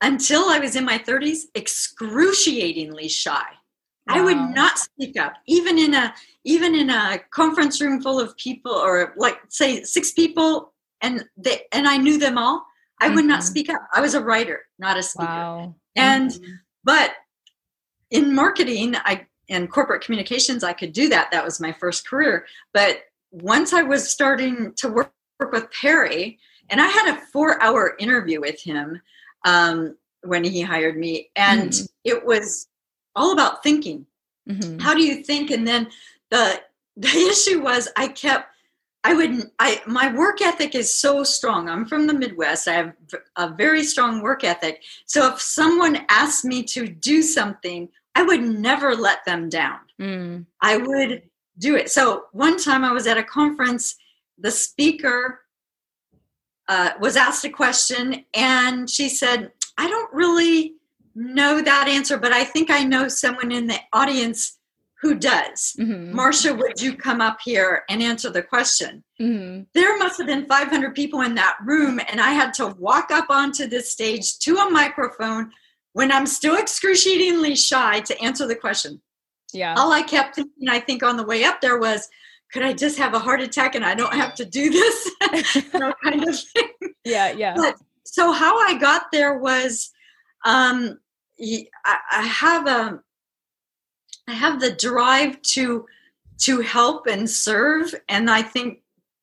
until 0.00 0.48
I 0.48 0.58
was 0.58 0.76
in 0.76 0.84
my 0.84 0.98
30s 0.98 1.42
excruciatingly 1.54 3.08
shy. 3.08 3.44
Wow. 4.08 4.16
I 4.16 4.20
would 4.20 4.54
not 4.54 4.78
speak 4.78 5.16
up, 5.18 5.34
even 5.46 5.78
in 5.78 5.94
a 5.94 6.12
even 6.44 6.74
in 6.74 6.90
a 6.90 7.20
conference 7.30 7.80
room 7.80 8.02
full 8.02 8.18
of 8.18 8.36
people, 8.36 8.72
or 8.72 9.14
like 9.16 9.38
say 9.48 9.84
six 9.84 10.12
people, 10.12 10.72
and 11.00 11.24
they 11.36 11.62
and 11.70 11.86
I 11.86 11.98
knew 11.98 12.18
them 12.18 12.36
all. 12.36 12.66
I 13.00 13.06
mm-hmm. 13.06 13.14
would 13.14 13.24
not 13.26 13.40
mm-hmm. 13.40 13.46
speak 13.46 13.70
up. 13.70 13.80
I 13.94 14.00
was 14.00 14.14
a 14.14 14.20
writer, 14.22 14.62
not 14.78 14.98
a 14.98 15.04
speaker. 15.04 15.28
Wow. 15.28 15.74
And 15.94 16.30
mm-hmm. 16.30 16.52
But 16.84 17.12
in 18.10 18.34
marketing, 18.34 18.94
I 18.96 19.26
and 19.48 19.70
corporate 19.70 20.02
communications, 20.02 20.64
I 20.64 20.72
could 20.72 20.92
do 20.92 21.08
that. 21.08 21.30
That 21.30 21.44
was 21.44 21.60
my 21.60 21.72
first 21.72 22.08
career. 22.08 22.46
But 22.72 23.02
once 23.30 23.72
I 23.72 23.82
was 23.82 24.10
starting 24.10 24.72
to 24.76 24.88
work, 24.88 25.12
work 25.40 25.52
with 25.52 25.70
Perry, 25.72 26.38
and 26.70 26.80
I 26.80 26.86
had 26.86 27.14
a 27.14 27.20
four-hour 27.32 27.96
interview 27.98 28.40
with 28.40 28.60
him 28.60 29.00
um, 29.44 29.96
when 30.22 30.44
he 30.44 30.62
hired 30.62 30.96
me, 30.96 31.30
and 31.36 31.70
mm 31.70 31.88
it 32.04 32.26
was 32.26 32.66
all 33.14 33.32
about 33.32 33.62
thinking. 33.62 34.04
Mm-hmm. 34.48 34.80
How 34.80 34.92
do 34.92 35.04
you 35.04 35.22
think? 35.22 35.52
And 35.52 35.68
then 35.68 35.88
the 36.30 36.60
the 36.96 37.08
issue 37.08 37.62
was 37.62 37.88
I 37.96 38.08
kept 38.08 38.51
I 39.04 39.14
would 39.14 39.50
I 39.58 39.82
my 39.86 40.12
work 40.14 40.40
ethic 40.40 40.74
is 40.74 40.94
so 40.94 41.24
strong. 41.24 41.68
I'm 41.68 41.86
from 41.86 42.06
the 42.06 42.14
Midwest. 42.14 42.68
I 42.68 42.74
have 42.74 42.92
a 43.36 43.52
very 43.52 43.82
strong 43.82 44.22
work 44.22 44.44
ethic. 44.44 44.82
So 45.06 45.32
if 45.32 45.40
someone 45.40 46.06
asked 46.08 46.44
me 46.44 46.62
to 46.64 46.86
do 46.86 47.22
something, 47.22 47.88
I 48.14 48.22
would 48.22 48.42
never 48.42 48.94
let 48.94 49.24
them 49.24 49.48
down. 49.48 49.80
Mm. 50.00 50.46
I 50.60 50.76
would 50.76 51.22
do 51.58 51.74
it. 51.76 51.90
So 51.90 52.26
one 52.32 52.58
time 52.58 52.84
I 52.84 52.92
was 52.92 53.06
at 53.06 53.18
a 53.18 53.24
conference, 53.24 53.96
the 54.38 54.50
speaker 54.50 55.40
uh, 56.68 56.90
was 57.00 57.16
asked 57.16 57.44
a 57.44 57.50
question, 57.50 58.24
and 58.34 58.88
she 58.88 59.08
said, 59.08 59.50
"I 59.76 59.88
don't 59.88 60.14
really 60.14 60.74
know 61.14 61.60
that 61.60 61.88
answer, 61.88 62.18
but 62.18 62.32
I 62.32 62.44
think 62.44 62.70
I 62.70 62.84
know 62.84 63.08
someone 63.08 63.50
in 63.50 63.66
the 63.66 63.78
audience 63.92 64.58
who 65.02 65.16
does? 65.16 65.74
Mhm. 65.78 66.12
Marcia, 66.12 66.54
would 66.54 66.80
you 66.80 66.96
come 66.96 67.20
up 67.20 67.40
here 67.44 67.82
and 67.90 68.00
answer 68.02 68.30
the 68.30 68.42
question? 68.42 69.02
Mhm. 69.20 69.66
There 69.74 69.98
must 69.98 70.16
have 70.18 70.28
been 70.28 70.46
500 70.46 70.94
people 70.94 71.20
in 71.22 71.34
that 71.34 71.56
room, 71.64 72.00
and 72.08 72.20
I 72.20 72.30
had 72.30 72.54
to 72.54 72.68
walk 72.68 73.10
up 73.10 73.26
onto 73.28 73.66
this 73.66 73.90
stage 73.90 74.38
to 74.40 74.56
a 74.58 74.70
microphone 74.70 75.52
when 75.92 76.12
I'm 76.12 76.26
still 76.26 76.56
excruciatingly 76.56 77.56
shy 77.56 78.00
to 78.00 78.18
answer 78.22 78.46
the 78.46 78.54
question. 78.54 79.02
Yeah. 79.52 79.74
All 79.76 79.92
I 79.92 80.02
kept 80.02 80.36
thinking, 80.36 80.68
I 80.68 80.80
think, 80.80 81.02
on 81.02 81.16
the 81.16 81.26
way 81.26 81.44
up 81.44 81.60
there 81.60 81.78
was, 81.78 82.08
could 82.52 82.62
I 82.62 82.72
just 82.72 82.96
have 82.98 83.12
a 83.12 83.18
heart 83.18 83.40
attack 83.42 83.74
and 83.74 83.84
I 83.84 83.94
don't 83.94 84.14
have 84.14 84.34
to 84.36 84.44
do 84.44 84.70
this? 84.70 85.10
you 85.56 85.78
know, 85.80 85.92
kind 86.02 86.26
of 86.28 86.38
thing. 86.38 86.68
Yeah. 87.04 87.32
Yeah. 87.32 87.54
But 87.56 87.76
so 88.04 88.30
how 88.32 88.56
I 88.58 88.74
got 88.78 89.10
there 89.12 89.36
was, 89.36 89.90
um, 90.44 91.00
I 91.84 92.22
have 92.22 92.66
a, 92.68 93.00
I 94.28 94.34
have 94.34 94.60
the 94.60 94.72
drive 94.72 95.40
to, 95.42 95.86
to 96.42 96.60
help 96.60 97.06
and 97.06 97.28
serve, 97.28 97.94
and 98.08 98.30
I 98.30 98.42
think 98.42 98.82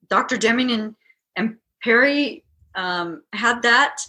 Dr. 0.09 0.37
Deming 0.37 0.71
and 0.71 0.95
and 1.35 1.57
Perry 1.81 2.43
um, 2.75 3.23
had 3.33 3.61
that. 3.61 4.01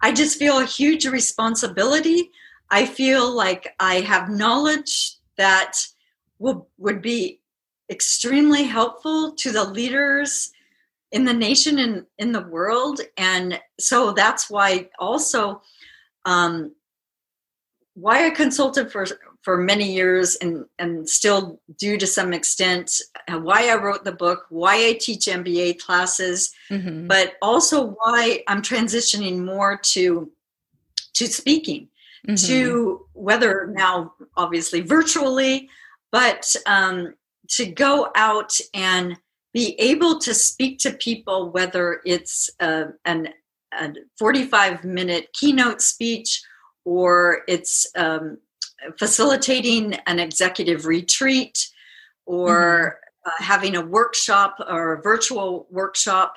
I 0.00 0.12
just 0.12 0.38
feel 0.38 0.58
a 0.58 0.64
huge 0.64 1.06
responsibility. 1.06 2.30
I 2.70 2.86
feel 2.86 3.30
like 3.34 3.74
I 3.80 3.96
have 4.00 4.30
knowledge 4.30 5.16
that 5.36 5.76
will 6.38 6.68
would 6.78 7.02
be 7.02 7.40
extremely 7.90 8.64
helpful 8.64 9.32
to 9.32 9.50
the 9.50 9.64
leaders 9.64 10.52
in 11.10 11.24
the 11.24 11.32
nation 11.32 11.78
and 11.78 12.04
in 12.18 12.32
the 12.32 12.42
world 12.42 13.00
and 13.16 13.58
so 13.80 14.12
that's 14.12 14.50
why 14.50 14.88
also 14.98 15.62
um, 16.26 16.74
why 17.94 18.26
i 18.26 18.30
consulted 18.30 18.92
for 18.92 19.06
for 19.48 19.56
many 19.56 19.90
years 19.90 20.36
and 20.42 20.66
and 20.78 21.08
still 21.08 21.58
do 21.78 21.96
to 21.96 22.06
some 22.06 22.34
extent 22.34 23.00
uh, 23.28 23.38
why 23.38 23.70
i 23.70 23.74
wrote 23.82 24.04
the 24.04 24.12
book 24.12 24.44
why 24.50 24.74
i 24.88 24.92
teach 25.00 25.24
mba 25.24 25.66
classes 25.78 26.52
Mhm. 26.70 27.08
but 27.08 27.36
also 27.40 27.96
why 27.98 28.42
i'm 28.46 28.60
transitioning 28.60 29.38
more 29.52 29.78
to 29.94 30.30
to 31.14 31.24
speaking 31.40 31.88
Mhm. 32.28 32.46
to 32.46 33.06
whether 33.14 33.72
now 33.84 34.12
obviously 34.36 34.82
virtually 34.82 35.70
but 36.12 36.54
um, 36.66 37.14
to 37.56 37.64
go 37.64 38.10
out 38.14 38.52
and 38.74 39.16
be 39.54 39.66
able 39.80 40.18
to 40.26 40.34
speak 40.34 40.78
to 40.80 40.90
people 41.08 41.38
whether 41.56 42.02
it's 42.04 42.50
uh, 42.60 42.88
an, 43.06 43.28
a 43.72 43.94
45 44.18 44.84
minute 44.84 45.24
keynote 45.32 45.80
speech 45.80 46.42
or 46.84 47.44
it's 47.48 47.86
um, 47.96 48.36
facilitating 48.98 49.94
an 50.06 50.18
executive 50.18 50.86
retreat 50.86 51.68
or 52.26 53.00
uh, 53.26 53.30
having 53.38 53.76
a 53.76 53.80
workshop 53.80 54.56
or 54.68 54.94
a 54.94 55.02
virtual 55.02 55.66
workshop 55.70 56.34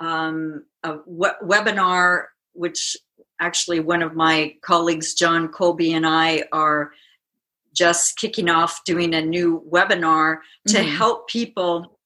um, 0.00 0.64
a 0.82 0.96
we- 1.06 1.28
webinar 1.42 2.24
which 2.52 2.96
actually 3.40 3.80
one 3.80 4.02
of 4.02 4.14
my 4.14 4.54
colleagues 4.62 5.14
john 5.14 5.48
colby 5.48 5.92
and 5.92 6.06
i 6.06 6.42
are 6.52 6.92
just 7.74 8.16
kicking 8.16 8.48
off 8.48 8.82
doing 8.84 9.14
a 9.14 9.20
new 9.20 9.62
webinar 9.70 10.38
to 10.68 10.78
Mhm. 10.78 10.96
help 10.96 11.28
people 11.28 11.98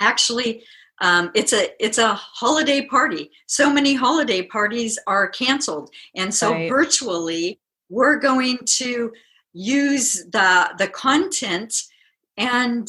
actually 0.00 0.64
um, 1.02 1.30
it's 1.34 1.52
a 1.54 1.70
it's 1.84 1.98
a 1.98 2.14
holiday 2.14 2.84
party 2.86 3.30
so 3.46 3.72
many 3.72 3.94
holiday 3.94 4.42
parties 4.42 4.98
are 5.06 5.28
canceled 5.28 5.90
and 6.14 6.34
so 6.34 6.52
Right. 6.52 6.68
virtually 6.68 7.58
we're 7.90 8.18
going 8.18 8.58
to 8.64 9.12
use 9.52 10.24
the 10.30 10.70
the 10.78 10.86
content 10.88 11.82
and 12.36 12.88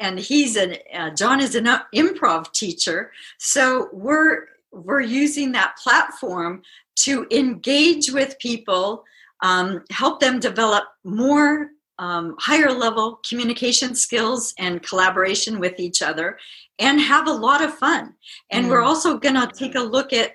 and 0.00 0.18
he's 0.18 0.56
an 0.56 0.76
uh, 0.92 1.10
john 1.14 1.40
is 1.40 1.54
an 1.54 1.68
improv 1.94 2.52
teacher 2.52 3.12
so 3.38 3.88
we're 3.92 4.46
we're 4.72 5.00
using 5.00 5.52
that 5.52 5.76
platform 5.82 6.60
to 6.96 7.26
engage 7.30 8.10
with 8.10 8.38
people 8.40 9.04
um, 9.42 9.84
help 9.90 10.20
them 10.20 10.40
develop 10.40 10.84
more 11.04 11.70
um, 12.00 12.34
higher 12.40 12.72
level 12.72 13.20
communication 13.28 13.94
skills 13.94 14.52
and 14.58 14.82
collaboration 14.82 15.60
with 15.60 15.78
each 15.78 16.02
other 16.02 16.38
and 16.80 17.00
have 17.00 17.28
a 17.28 17.32
lot 17.32 17.62
of 17.62 17.72
fun 17.74 18.14
and 18.50 18.66
Mm. 18.66 18.70
we're 18.70 18.82
also 18.82 19.16
going 19.16 19.36
to 19.36 19.48
take 19.56 19.76
a 19.76 19.80
look 19.80 20.12
at 20.12 20.32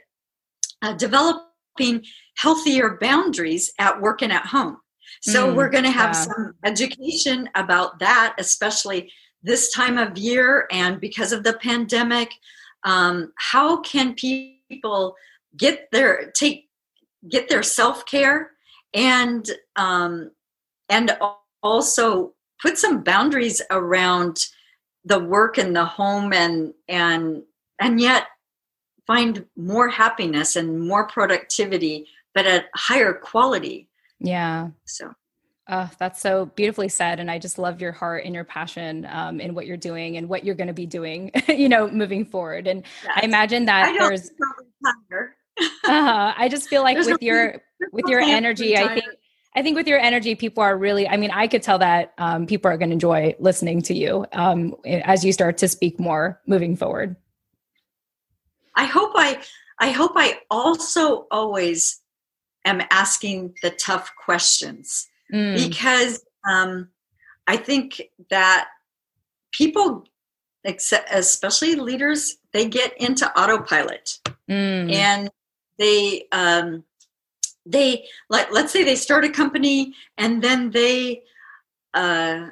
uh, 0.82 0.94
developing 0.94 1.49
healthier 2.38 2.98
boundaries 3.00 3.72
at 3.80 4.02
work 4.02 4.22
and 4.22 4.32
at 4.32 4.46
home 4.46 4.78
so 5.22 5.48
Mm, 5.48 5.56
we're 5.56 5.70
going 5.70 5.84
to 5.84 5.92
have 5.92 6.16
yeah. 6.16 6.22
some 6.22 6.54
education 6.64 7.50
about 7.56 8.00
that 8.00 8.36
especially 8.38 9.12
this 9.42 9.72
time 9.72 9.98
of 9.98 10.18
year 10.18 10.68
and 10.72 11.00
because 11.00 11.32
of 11.32 11.44
the 11.44 11.54
pandemic 11.54 12.32
um, 12.84 13.34
how 13.38 13.82
can 13.82 14.14
people 14.14 15.16
get 15.58 15.90
their 15.92 16.32
take 16.32 16.70
get 17.28 17.50
their 17.50 17.64
self-care 17.64 18.52
and 18.94 19.52
um, 19.76 20.32
and 20.90 21.18
also 21.62 22.34
put 22.62 22.78
some 22.78 23.04
boundaries 23.04 23.62
around 23.72 24.48
the 25.06 25.20
work 25.20 25.58
and 25.58 25.76
the 25.76 25.86
home 25.86 26.34
and 26.34 26.74
and 26.88 27.44
and 27.80 28.00
yet 28.00 28.28
find 29.10 29.44
more 29.58 29.90
happiness 29.90 30.56
and 30.56 30.88
more 30.88 31.08
productivity 31.08 32.06
but 32.36 32.46
at 32.46 32.66
higher 32.76 33.14
quality 33.14 33.90
Yeah. 34.20 34.70
so 34.86 35.14
Oh, 35.72 35.88
that's 36.00 36.20
so 36.20 36.48
beautifully 36.48 36.90
said. 36.90 37.20
And 37.20 37.30
I 37.30 37.38
just 37.38 37.60
love 37.60 37.80
your 37.80 37.92
heart 37.92 38.26
and 38.26 38.34
your 38.34 38.44
passion 38.44 39.06
um, 39.08 39.40
in 39.40 39.54
what 39.54 39.68
you're 39.68 39.78
doing 39.78 40.18
and 40.18 40.28
what 40.28 40.44
you're 40.44 40.56
going 40.56 40.68
to 40.68 40.74
be 40.74 40.88
doing, 40.88 41.30
you 41.48 41.70
know, 41.70 41.88
moving 41.88 42.26
forward. 42.26 42.66
And 42.66 42.84
I 43.16 43.22
imagine 43.22 43.66
that 43.66 43.86
I 43.86 43.98
there's, 44.00 44.32
uh, 45.62 46.34
I 46.36 46.48
just 46.50 46.70
feel 46.70 46.82
like 46.82 46.96
There's 46.96 47.08
no 47.08 47.14
with 47.14 47.22
your, 47.22 47.62
There's 47.80 47.94
with 47.94 48.06
your 48.08 48.20
energy, 48.20 48.76
I 48.78 48.96
think, 48.96 49.06
I 49.56 49.62
think 49.62 49.78
with 49.78 49.88
your 49.88 50.00
energy, 50.00 50.34
people 50.34 50.64
are 50.64 50.76
really, 50.76 51.08
I 51.08 51.18
mean, 51.18 51.30
I 51.30 51.48
could 51.48 51.62
tell 51.62 51.78
that 51.78 52.14
um, 52.18 52.48
people 52.48 52.72
are 52.72 52.78
going 52.78 52.90
to 52.90 52.94
enjoy 52.94 53.36
listening 53.40 53.84
to 53.84 53.94
you 53.94 54.26
um, 54.34 54.76
as 54.86 55.24
you 55.24 55.32
start 55.32 55.58
to 55.60 55.68
speak 55.68 56.00
more 56.00 56.42
moving 56.48 56.78
forward. 56.78 57.16
I 58.76 58.86
hope 58.86 59.12
I 59.16 59.42
I 59.80 59.92
hope 59.92 60.12
I 60.16 60.40
also 60.52 61.28
always 61.32 62.02
am 62.66 62.82
asking 62.92 63.56
the 63.62 63.72
tough 63.72 64.12
questions 64.24 65.08
Mm, 65.32 65.70
because 65.70 66.24
um, 66.50 66.90
I 67.48 67.58
think 67.58 68.02
that 68.30 68.68
people, 69.52 70.06
except, 70.64 71.10
especially 71.12 71.76
leaders, 71.76 72.38
they 72.52 72.68
get 72.68 73.00
into 73.00 73.30
autopilot 73.40 74.20
mm, 74.50 74.92
and 74.92 75.30
they 75.78 76.26
um, 76.32 76.84
they 77.66 78.06
like 78.30 78.52
let's 78.52 78.74
say 78.74 78.84
they 78.84 78.96
start 78.96 79.24
a 79.24 79.30
company 79.30 79.94
and 80.18 80.42
then 80.42 80.72
they 80.72 81.22
uh, 81.94 82.48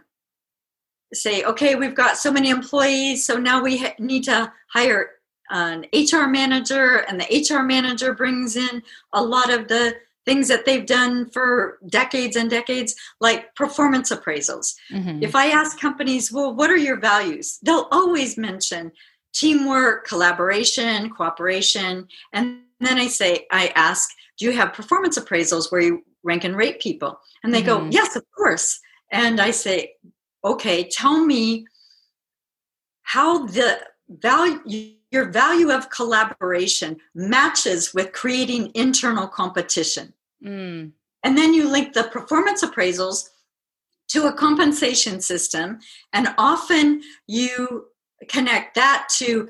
say, 1.13 1.43
okay, 1.43 1.75
we've 1.75 1.95
got 1.95 2.17
so 2.17 2.31
many 2.31 2.49
employees, 2.49 3.25
so 3.25 3.37
now 3.37 3.63
we 3.63 3.77
ha- 3.77 3.95
need 3.97 4.23
to 4.25 4.51
hire 4.71 5.09
an 5.49 5.85
HR 5.93 6.27
manager, 6.27 7.05
and 7.07 7.19
the 7.19 7.27
HR 7.49 7.63
manager 7.63 8.13
brings 8.13 8.55
in 8.55 8.83
a 9.13 9.23
lot 9.23 9.49
of 9.51 9.67
the 9.67 9.95
things 10.25 10.49
that 10.49 10.65
they've 10.65 10.85
done 10.85 11.29
for 11.29 11.79
decades 11.87 12.35
and 12.35 12.49
decades, 12.49 12.93
like 13.21 13.55
performance 13.55 14.11
appraisals. 14.11 14.75
mhm. 14.91 15.23
If 15.23 15.35
I 15.35 15.47
ask 15.47 15.79
companies, 15.79 16.31
well, 16.33 16.53
what 16.53 16.69
are 16.69 16.75
your 16.75 16.99
values? 16.99 17.59
They'll 17.63 17.87
always 17.91 18.37
mention 18.37 18.91
teamwork, 19.33 20.05
collaboration, 20.05 21.09
cooperation. 21.11 22.07
And 22.33 22.63
then 22.81 22.97
I 22.97 23.07
say, 23.07 23.47
I 23.51 23.71
ask, 23.75 24.09
do 24.37 24.45
you 24.45 24.51
have 24.51 24.73
performance 24.73 25.17
appraisals 25.17 25.71
where 25.71 25.81
you 25.81 26.03
rank 26.23 26.43
and 26.43 26.57
rate 26.57 26.81
people? 26.81 27.19
And 27.43 27.53
they 27.53 27.61
go, 27.61 27.79
Mhm. 27.79 27.93
yes, 27.93 28.15
of 28.17 28.25
course. 28.35 28.79
And 29.11 29.39
I 29.39 29.51
say, 29.51 29.93
okay, 30.43 30.89
tell 30.89 31.23
me 31.25 31.65
how 33.03 33.45
the 33.45 33.79
value 34.09 34.96
your 35.17 35.31
value 35.31 35.71
of 35.71 35.89
collaboration 35.89 36.97
matches 37.15 37.91
with 37.91 38.13
creating 38.13 38.71
internal 38.75 39.27
competition. 39.27 40.13
Mm, 40.45 40.91
And 41.23 41.35
then 41.35 41.55
you 41.55 41.67
link 41.67 41.93
the 41.93 42.03
performance 42.03 42.63
appraisals 42.63 43.29
to 44.09 44.27
a 44.27 44.33
compensation 44.33 45.19
system. 45.19 45.79
And 46.13 46.35
often 46.37 47.01
you 47.25 47.87
connect 48.29 48.75
that 48.75 49.09
to 49.17 49.49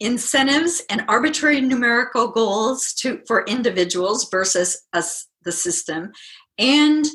incentives 0.00 0.82
and 0.90 1.02
arbitrary 1.08 1.62
numerical 1.62 2.28
goals 2.28 2.92
to 3.00 3.20
for 3.26 3.44
individuals 3.46 4.28
versus 4.30 4.86
us 4.92 5.26
the 5.44 5.52
system 5.52 6.12
and 6.58 7.06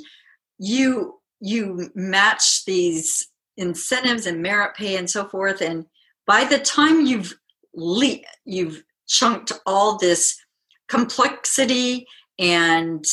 you 0.57 1.19
you 1.41 1.91
match 1.95 2.63
these 2.65 3.27
incentives 3.57 4.25
and 4.25 4.41
merit 4.41 4.75
pay 4.75 4.95
and 4.95 5.09
so 5.09 5.25
forth 5.27 5.61
and 5.61 5.85
by 6.25 6.43
the 6.43 6.59
time 6.59 7.05
you've 7.05 7.37
le- 7.75 8.21
you've 8.45 8.83
chunked 9.07 9.51
all 9.65 9.97
this 9.97 10.39
complexity 10.87 12.07
and 12.39 13.05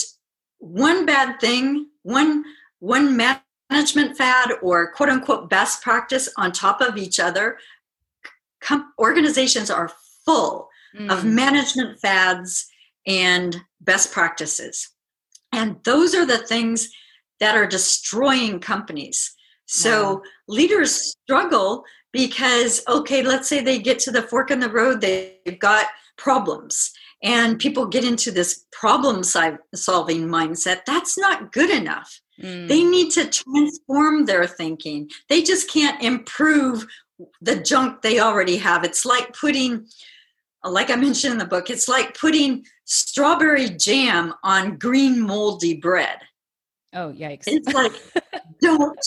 one 0.59 1.05
bad 1.05 1.41
thing 1.41 1.87
one 2.03 2.45
one 2.81 3.17
management 3.17 4.17
fad 4.17 4.51
or 4.63 4.93
quote 4.93 5.09
unquote 5.09 5.49
best 5.49 5.83
practice 5.83 6.29
on 6.37 6.53
top 6.53 6.81
of 6.81 6.97
each 6.97 7.21
other. 7.21 7.59
Com- 8.61 8.93
organizations 8.99 9.71
are 9.71 9.91
full 10.25 10.69
mm. 10.97 11.11
of 11.11 11.25
management 11.25 12.01
fads 12.01 12.67
and 13.07 13.61
best 13.81 14.13
practices. 14.13 14.89
And 15.53 15.77
those 15.85 16.15
are 16.15 16.27
the 16.27 16.39
things 16.39 16.89
that 17.41 17.57
are 17.57 17.67
destroying 17.67 18.61
companies. 18.61 19.35
So 19.67 20.15
wow. 20.15 20.23
leaders 20.49 21.17
struggle 21.25 21.85
because, 22.13 22.83
okay, 22.89 23.23
let's 23.23 23.49
say 23.49 23.61
they 23.61 23.79
get 23.79 23.99
to 24.01 24.11
the 24.11 24.23
fork 24.23 24.51
in 24.51 24.61
the 24.61 24.71
road, 24.71 25.01
they've 25.01 25.59
got 25.59 25.87
problems, 26.17 26.93
and 27.23 27.59
people 27.59 27.87
get 27.87 28.05
into 28.05 28.31
this 28.31 28.67
problem 28.73 29.23
solving 29.23 30.29
mindset. 30.29 30.85
That's 30.87 31.17
not 31.17 31.53
good 31.53 31.71
enough. 31.71 32.21
Mm. 32.41 32.69
They 32.69 32.85
need 32.85 33.11
to 33.13 33.29
transform 33.29 34.27
their 34.27 34.47
thinking. 34.47 35.11
They 35.29 35.43
just 35.43 35.71
can't 35.71 36.03
improve 36.03 36.87
the 37.41 37.57
junk 37.57 38.03
they 38.03 38.19
already 38.19 38.57
have. 38.57 38.85
It's 38.85 39.05
like 39.05 39.37
putting, 39.39 39.87
like 40.65 40.91
I 40.91 40.97
mentioned 40.97 41.33
in 41.33 41.39
the 41.39 41.45
book, 41.45 41.71
it's 41.71 41.89
like 41.89 42.19
putting 42.19 42.65
strawberry 42.85 43.71
jam 43.71 44.35
on 44.43 44.77
green 44.77 45.21
moldy 45.21 45.77
bread. 45.77 46.19
Oh, 46.93 47.13
yikes. 47.13 47.45
It's 47.47 47.73
like, 47.73 47.93
don't 48.61 48.99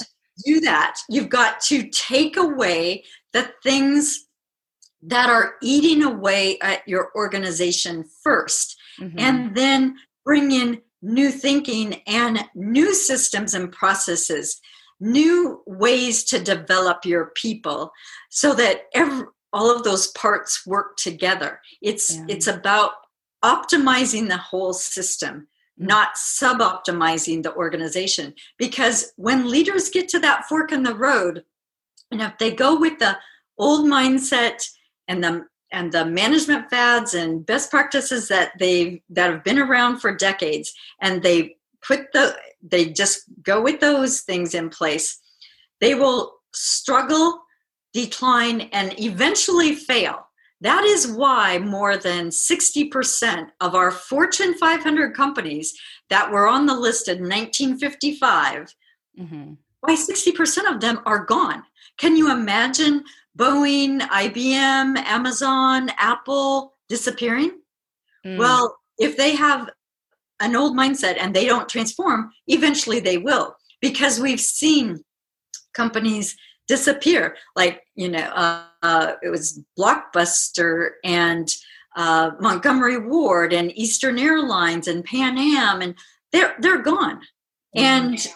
do 0.43 0.60
that. 0.62 0.98
You've 1.10 1.30
got 1.30 1.60
to 1.62 1.89
take 1.89 2.38
away 2.38 3.04
the 3.34 3.52
things 3.63 4.26
that 5.02 5.30
are 5.30 5.56
eating 5.62 6.04
away 6.04 6.58
at 6.60 6.88
your 6.88 7.12
organization 7.15 8.06
1st 8.26 8.76
mm-hmm. 9.00 9.19
and 9.19 9.56
then 9.56 9.95
bring 10.24 10.52
in 10.52 10.82
new 11.02 11.30
thinking 11.30 12.02
and 12.08 12.43
new 12.56 12.93
systems 12.93 13.54
and 13.54 13.71
processes, 13.71 14.60
new 15.00 15.62
ways 15.67 16.24
to 16.24 16.39
develop 16.39 17.06
your 17.06 17.28
people 17.36 17.91
so 18.30 18.54
that 18.56 18.86
every, 18.93 19.26
all 19.54 19.74
of 19.74 19.84
those 19.84 20.08
parts 20.08 20.65
work 20.65 20.98
together. 20.98 21.62
It's 21.82 22.15
yeah. 22.15 22.26
it's 22.28 22.48
about 22.48 22.93
optimizing 23.43 24.28
the 24.28 24.38
whole 24.38 24.74
system 24.74 25.48
Hmm. 25.77 25.85
not 25.85 26.17
sub 26.17 26.59
optimizing 26.59 27.43
the 27.43 27.53
organization. 27.55 28.33
Because 28.57 29.13
when 29.17 29.49
leaders 29.49 29.89
get 29.89 30.07
to 30.09 30.19
that 30.19 30.45
fork 30.45 30.71
in 30.71 30.83
the 30.83 30.95
road, 30.95 31.43
and 32.11 32.21
if 32.21 32.38
they 32.38 32.51
go 32.51 32.79
with 32.79 32.99
the 32.99 33.17
old 33.57 33.85
mindset 33.85 34.65
and 35.07 35.23
the 35.23 35.45
and 35.71 35.91
the 35.91 36.05
management 36.05 36.69
fads 36.69 37.13
and 37.13 37.45
best 37.45 37.69
practices 37.71 38.27
that 38.27 38.51
they 38.59 39.01
that 39.09 39.31
have 39.31 39.43
been 39.43 39.59
around 39.59 39.99
for 39.99 40.15
decades 40.15 40.73
and 41.01 41.23
they 41.23 41.55
put 41.81 42.11
the 42.13 42.35
they 42.61 42.85
just 42.91 43.23
go 43.41 43.61
with 43.61 43.79
those 43.79 44.21
things 44.21 44.53
in 44.53 44.69
place 44.69 45.19
they 45.81 45.95
will 45.95 46.35
struggle 46.53 47.41
decline 47.93 48.61
and 48.71 48.97
eventually 48.99 49.75
fail 49.75 50.24
that 50.65 50.84
is 50.84 51.08
why 51.08 51.60
more 51.60 51.95
than 51.95 52.30
60% 52.30 53.47
of 53.62 53.75
our 53.75 53.91
Fortune 53.91 54.54
500 54.56 55.13
companies 55.13 55.78
that 56.10 56.32
were 56.32 56.47
on 56.47 56.65
the 56.65 56.73
list 56.73 57.08
in 57.08 57.19
1955, 57.19 58.73
mm-hmm. 59.19 59.54
why 59.82 59.95
60% 59.95 60.73
of 60.73 60.82
them 60.82 61.01
are 61.06 61.25
gone. 61.25 61.63
Can 61.97 62.15
you 62.15 62.32
imagine 62.32 63.04
Boeing, 63.38 64.01
IBM, 64.01 64.97
Amazon, 64.97 65.89
Apple 65.97 66.73
disappearing? 66.89 67.51
Mm. 68.25 68.38
Well, 68.38 68.78
if 68.97 69.17
they 69.17 69.36
have 69.36 69.69
an 70.39 70.56
old 70.56 70.75
mindset 70.78 71.17
and 71.19 71.34
they 71.34 71.45
don't 71.45 71.69
transform, 71.69 72.32
eventually 72.47 72.99
they 72.99 73.17
will. 73.17 73.56
Because 73.82 74.19
we've 74.19 74.41
seen 74.41 75.04
companies 75.73 76.36
disappear. 76.67 77.36
Like, 77.56 77.84
you 77.95 78.10
know, 78.10 78.19
uh, 78.19 78.63
uh, 78.82 79.13
it 79.21 79.30
was 79.30 79.62
Blockbuster 79.78 80.91
and 81.04 81.54
uh, 81.95 82.32
Montgomery 82.39 82.97
Ward 82.97 83.54
and 83.54 83.78
Eastern 83.78 84.19
Airlines 84.19 84.88
and 84.88 85.04
Pan 85.04 85.38
Am, 85.38 85.82
and 85.82 85.95
they're 86.32 86.56
they're 86.60 86.82
gone. 86.82 87.21
And 87.75 88.28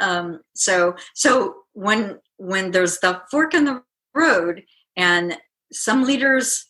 um, 0.00 0.40
so 0.54 0.94
so 1.14 1.56
when 1.72 2.18
when 2.38 2.70
there's 2.70 2.98
the 2.98 3.22
fork 3.30 3.54
in 3.54 3.64
the 3.64 3.82
road, 4.14 4.64
and 4.96 5.36
some 5.72 6.04
leaders 6.04 6.66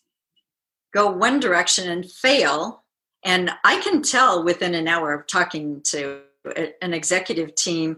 go 0.93 1.09
one 1.09 1.39
direction 1.39 1.89
and 1.89 2.09
fail, 2.09 2.83
and 3.23 3.51
I 3.63 3.79
can 3.81 4.01
tell 4.01 4.43
within 4.43 4.75
an 4.75 4.87
hour 4.87 5.13
of 5.13 5.27
talking 5.27 5.81
to 5.85 6.21
an 6.81 6.93
executive 6.93 7.55
team 7.55 7.97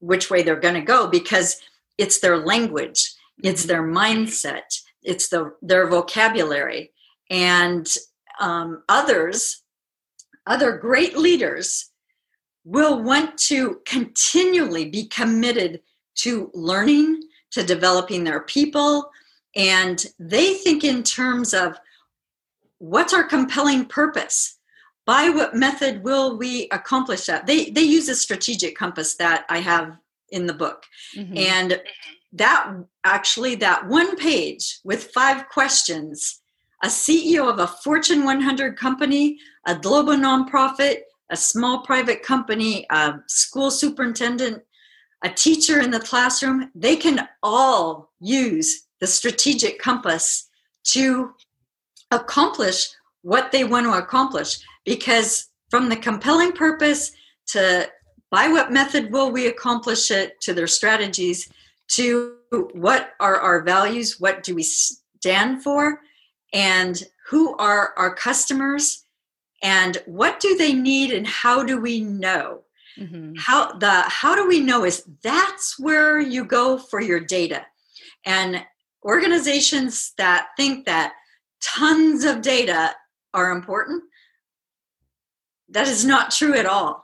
which 0.00 0.30
way 0.30 0.42
they're 0.42 0.56
going 0.56 0.74
to 0.74 0.80
go 0.80 1.08
because 1.08 1.60
it's 1.98 2.20
their 2.20 2.38
language. 2.38 3.14
It's 3.42 3.64
their 3.64 3.82
mindset. 3.82 4.80
It's 5.02 5.28
the 5.28 5.54
their 5.62 5.88
vocabulary. 5.88 6.92
And 7.30 7.88
um, 8.40 8.82
others 8.88 9.62
other 10.46 10.76
great 10.76 11.16
leaders 11.16 11.90
will 12.64 13.02
want 13.02 13.38
to 13.38 13.80
continually 13.86 14.88
be 14.88 15.06
committed 15.06 15.80
to 16.14 16.50
learning 16.54 17.22
to 17.50 17.62
developing 17.62 18.24
their 18.24 18.40
people. 18.40 19.10
And 19.54 20.04
they 20.18 20.54
think 20.54 20.84
in 20.84 21.02
terms 21.02 21.54
of 21.54 21.76
what's 22.78 23.12
our 23.12 23.24
compelling 23.24 23.86
purpose? 23.86 24.58
By 25.04 25.30
what 25.30 25.54
method 25.54 26.04
will 26.04 26.38
we 26.38 26.68
accomplish 26.70 27.26
that? 27.26 27.46
They 27.46 27.70
they 27.70 27.82
use 27.82 28.08
a 28.08 28.14
strategic 28.14 28.76
compass 28.76 29.16
that 29.16 29.44
i 29.48 29.58
have 29.58 29.96
in 30.32 30.46
the 30.46 30.54
book. 30.54 30.84
Mm-hmm. 31.16 31.36
And 31.36 31.80
that 32.32 32.74
actually, 33.04 33.54
that 33.56 33.86
one 33.88 34.16
page 34.16 34.80
with 34.84 35.10
five 35.14 35.48
questions, 35.48 36.40
a 36.82 36.88
CEO 36.88 37.48
of 37.48 37.58
a 37.58 37.66
Fortune 37.66 38.24
100 38.24 38.76
company, 38.76 39.38
a 39.66 39.76
global 39.76 40.14
nonprofit, 40.14 41.00
a 41.30 41.36
small 41.36 41.82
private 41.82 42.22
company, 42.22 42.86
a 42.90 43.14
school 43.28 43.70
superintendent, 43.70 44.62
a 45.22 45.28
teacher 45.28 45.80
in 45.80 45.90
the 45.90 46.00
classroom, 46.00 46.70
they 46.74 46.96
can 46.96 47.28
all 47.42 48.10
use 48.20 48.84
the 49.00 49.06
strategic 49.06 49.78
compass 49.78 50.48
to 50.84 51.32
accomplish 52.10 52.88
what 53.22 53.52
they 53.52 53.64
want 53.64 53.86
to 53.86 53.92
accomplish 53.92 54.58
because 54.84 55.48
from 55.70 55.88
the 55.88 55.96
compelling 55.96 56.52
purpose 56.52 57.12
to 57.46 57.88
by 58.32 58.48
what 58.48 58.72
method 58.72 59.12
will 59.12 59.30
we 59.30 59.46
accomplish 59.46 60.10
it 60.10 60.40
to 60.40 60.54
their 60.54 60.66
strategies 60.66 61.52
to 61.86 62.36
what 62.72 63.10
are 63.20 63.36
our 63.36 63.62
values 63.62 64.18
what 64.18 64.42
do 64.42 64.54
we 64.54 64.62
stand 64.62 65.62
for 65.62 66.00
and 66.52 67.04
who 67.28 67.54
are 67.58 67.92
our 67.96 68.14
customers 68.14 69.04
and 69.62 69.98
what 70.06 70.40
do 70.40 70.56
they 70.56 70.72
need 70.72 71.12
and 71.12 71.26
how 71.26 71.62
do 71.62 71.80
we 71.80 72.00
know? 72.00 72.62
Mm-hmm. 72.98 73.36
how 73.38 73.72
the 73.78 74.02
how 74.02 74.34
do 74.34 74.46
we 74.46 74.60
know 74.60 74.84
is 74.84 75.08
that's 75.22 75.78
where 75.78 76.20
you 76.20 76.44
go 76.44 76.76
for 76.76 77.00
your 77.00 77.20
data. 77.20 77.64
And 78.26 78.62
organizations 79.02 80.12
that 80.18 80.48
think 80.58 80.84
that 80.84 81.14
tons 81.62 82.24
of 82.24 82.42
data 82.42 82.94
are 83.32 83.50
important 83.50 84.02
that 85.70 85.88
is 85.88 86.04
not 86.04 86.32
true 86.32 86.54
at 86.54 86.66
all 86.66 87.01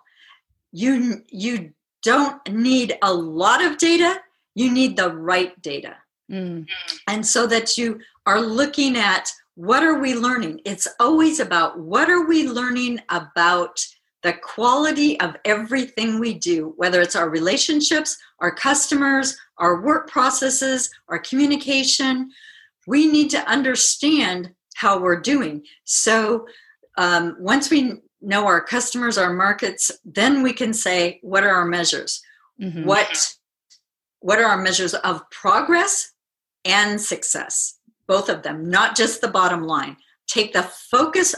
you 0.79 1.23
you 1.29 1.73
don't 2.03 2.41
need 2.53 2.97
a 3.03 3.13
lot 3.13 3.65
of 3.65 3.79
data. 3.79 4.21
You 4.55 4.73
need 4.73 4.97
the 4.97 5.11
right 5.13 5.61
data. 5.63 5.97
Mm. 6.31 6.67
and 7.07 7.27
so 7.27 7.47
that 7.47 7.79
you 7.79 8.01
are 8.27 8.43
looking 8.43 8.99
at 8.99 9.33
what 9.55 9.83
are 9.83 9.99
we 9.99 10.15
learning? 10.15 10.61
It's 10.67 10.87
always 11.01 11.41
about 11.41 11.81
what 11.81 12.11
are 12.11 12.27
we 12.27 12.47
learning 12.47 13.01
about 13.09 13.83
the 14.23 14.35
quality 14.35 15.19
of 15.21 15.37
everything 15.47 16.21
we 16.21 16.35
do 16.35 16.75
whether 16.77 17.01
it's 17.01 17.17
our 17.17 17.31
relationships 17.31 18.19
our 18.41 18.55
customers 18.55 19.39
our 19.57 19.81
work 19.81 20.11
processes 20.11 20.91
our 21.09 21.19
communication. 21.19 22.31
We 22.87 23.07
need 23.07 23.31
to 23.31 23.51
understand 23.51 24.53
how 24.77 25.01
we're 25.01 25.21
doing. 25.21 25.65
So 25.85 26.47
um, 26.99 27.37
once 27.39 27.71
we 27.71 28.03
know 28.21 28.47
our 28.47 28.61
customers, 28.61 29.19
our 29.19 29.33
markets, 29.33 29.91
then 30.05 30.43
we 30.43 30.53
can 30.53 30.73
say 30.73 31.19
what 31.23 31.45
are 31.45 31.55
our 31.55 31.65
measures? 31.65 32.23
Mm-hmm. 32.61 32.85
What 32.85 33.35
what 34.21 34.41
are 34.41 34.47
our 34.47 34.61
measures 34.61 34.95
of 34.95 35.29
progress 35.31 36.13
and 36.65 37.01
success? 37.01 37.79
Both 38.07 38.29
of 38.29 38.43
them, 38.43 38.69
not 38.69 38.97
just 38.97 39.21
the 39.21 39.29
bottom 39.29 39.63
line. 39.63 39.97
Take 40.27 40.53
the 40.53 40.63
focus 40.63 41.35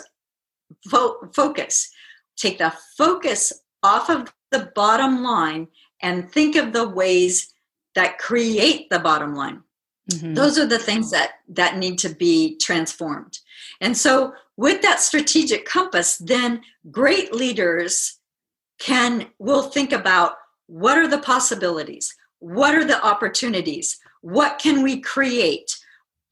fo- 0.88 1.28
focus. 1.34 1.90
Take 2.36 2.58
the 2.58 2.72
focus 2.96 3.52
off 3.82 4.08
of 4.08 4.32
the 4.50 4.70
bottom 4.74 5.22
line 5.22 5.68
and 6.02 6.30
think 6.30 6.56
of 6.56 6.72
the 6.72 6.88
ways 6.88 7.52
that 7.94 8.18
create 8.18 8.88
the 8.90 8.98
bottom 8.98 9.34
line. 9.34 9.62
Mm-hmm. 10.10 10.34
Those 10.34 10.58
are 10.58 10.66
the 10.66 10.78
things 10.78 11.10
that 11.10 11.32
that 11.48 11.76
need 11.76 11.98
to 11.98 12.08
be 12.08 12.56
transformed. 12.58 13.38
And 13.80 13.96
so 13.96 14.32
with 14.60 14.82
that 14.82 15.00
strategic 15.00 15.64
compass, 15.64 16.18
then 16.18 16.60
great 16.90 17.32
leaders 17.32 18.18
can 18.78 19.26
will 19.38 19.62
think 19.62 19.90
about 19.90 20.34
what 20.66 20.98
are 20.98 21.08
the 21.08 21.16
possibilities? 21.16 22.14
What 22.40 22.74
are 22.74 22.84
the 22.84 23.02
opportunities? 23.02 23.98
What 24.20 24.58
can 24.58 24.82
we 24.82 25.00
create? 25.00 25.78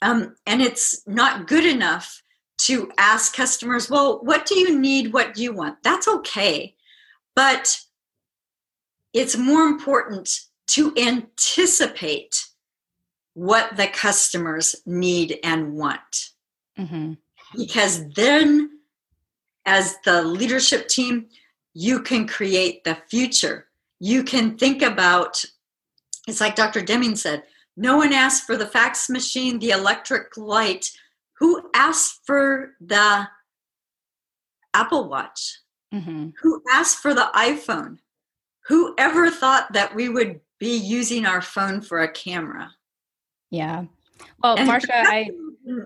Um, 0.02 0.36
and 0.46 0.60
it's 0.60 1.02
not 1.06 1.46
good 1.46 1.64
enough 1.64 2.22
to 2.66 2.92
ask 2.98 3.34
customers, 3.34 3.88
well, 3.88 4.20
what 4.22 4.44
do 4.44 4.58
you 4.58 4.78
need? 4.78 5.14
What 5.14 5.32
do 5.32 5.42
you 5.42 5.54
want? 5.54 5.82
That's 5.82 6.06
okay. 6.06 6.74
But 7.34 7.80
it's 9.14 9.38
more 9.38 9.62
important 9.62 10.38
to 10.74 10.92
anticipate 10.98 12.44
what 13.32 13.78
the 13.78 13.86
customers 13.86 14.76
need 14.84 15.38
and 15.42 15.72
want. 15.72 16.28
Mm-hmm. 16.78 17.14
Because 17.56 18.08
then, 18.10 18.70
as 19.66 19.96
the 20.04 20.22
leadership 20.22 20.88
team, 20.88 21.26
you 21.74 22.00
can 22.00 22.26
create 22.26 22.84
the 22.84 22.98
future. 23.08 23.66
You 24.00 24.22
can 24.22 24.56
think 24.56 24.82
about 24.82 25.44
it's 26.26 26.40
like 26.40 26.56
Dr. 26.56 26.82
Deming 26.82 27.16
said 27.16 27.44
no 27.76 27.96
one 27.96 28.12
asked 28.12 28.44
for 28.44 28.56
the 28.56 28.66
fax 28.66 29.08
machine, 29.08 29.58
the 29.58 29.70
electric 29.70 30.36
light. 30.36 30.90
Who 31.38 31.70
asked 31.74 32.20
for 32.24 32.74
the 32.80 33.28
Apple 34.74 35.08
Watch? 35.08 35.60
Mm-hmm. 35.94 36.30
Who 36.42 36.62
asked 36.72 36.98
for 36.98 37.14
the 37.14 37.30
iPhone? 37.34 37.98
Who 38.66 38.94
ever 38.98 39.30
thought 39.30 39.72
that 39.72 39.94
we 39.94 40.08
would 40.08 40.40
be 40.58 40.76
using 40.76 41.24
our 41.24 41.40
phone 41.40 41.80
for 41.80 42.02
a 42.02 42.10
camera? 42.10 42.72
Yeah. 43.50 43.84
Well, 44.42 44.56
Marcia, 44.64 44.92
I 44.92 45.30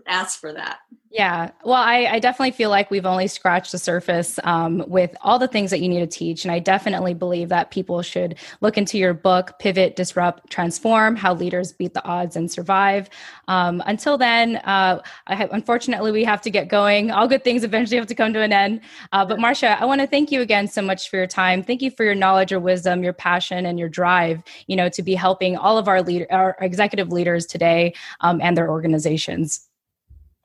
ask 0.07 0.41
for 0.41 0.53
that. 0.53 0.81
Yeah. 1.13 1.51
Well, 1.63 1.75
I, 1.75 2.07
I, 2.07 2.19
definitely 2.21 2.53
feel 2.53 2.71
like 2.71 2.91
we've 2.91 3.05
only 3.05 3.27
scratched 3.27 3.71
the 3.73 3.79
surface 3.79 4.39
um, 4.45 4.83
with 4.87 5.15
all 5.21 5.39
the 5.39 5.47
things 5.47 5.71
that 5.71 5.81
you 5.81 5.89
need 5.91 6.01
to 6.01 6.07
teach. 6.07 6.47
And 6.47 6.51
I 6.51 6.59
definitely 6.59 7.13
believe 7.13 7.51
that 7.51 7.71
people 7.71 8.01
should 8.01 8.39
look 8.63 8.79
into 8.79 8.97
your 8.97 9.13
book, 9.13 9.59
Pivot, 9.59 9.95
Disrupt, 9.95 10.49
Transform 10.49 11.15
How 11.15 11.35
Leaders 11.35 11.71
Beat 11.71 11.93
the 11.93 12.03
Odds 12.07 12.35
and 12.35 12.51
Survive. 12.51 13.11
Um, 13.47 13.83
until 13.85 14.17
then, 14.17 14.57
uh, 14.57 15.03
unfortunately, 15.27 16.13
we 16.13 16.25
have 16.25 16.41
to 16.43 16.51
get 16.51 16.69
going. 16.69 17.11
All 17.11 17.29
good 17.29 17.45
things 17.45 17.63
eventually 17.63 17.99
have 17.99 18.07
to 18.07 18.15
come 18.15 18.33
to 18.33 18.41
an 18.41 18.55
end. 18.55 18.81
Uh, 19.13 19.27
but 19.27 19.39
Marcia, 19.39 19.79
I 19.79 19.85
want 19.85 20.01
to 20.01 20.07
thank 20.07 20.33
you 20.33 20.41
again 20.41 20.67
so 20.67 20.81
much 20.81 21.11
for 21.11 21.19
your 21.19 21.27
time. 21.27 21.63
Thank 21.63 21.83
you 21.83 21.91
for 21.91 22.05
your 22.05 22.15
knowledge, 22.15 22.53
your 22.53 22.61
wisdom, 22.61 23.03
your 23.05 23.13
passion, 23.13 23.67
and 23.67 23.79
your 23.79 23.91
drive, 23.91 24.43
you 24.67 24.77
know, 24.77 24.89
to 24.89 25.03
be 25.03 25.15
helping 25.15 25.59
all 25.59 25.77
of 25.77 25.89
our, 25.89 26.01
leader, 26.01 26.27
our 26.31 26.57
executive 26.63 27.13
leaders 27.13 27.45
today 27.45 27.93
um, 28.23 28.41
and 28.41 28.57
their 28.57 28.71
organizations. 28.71 29.69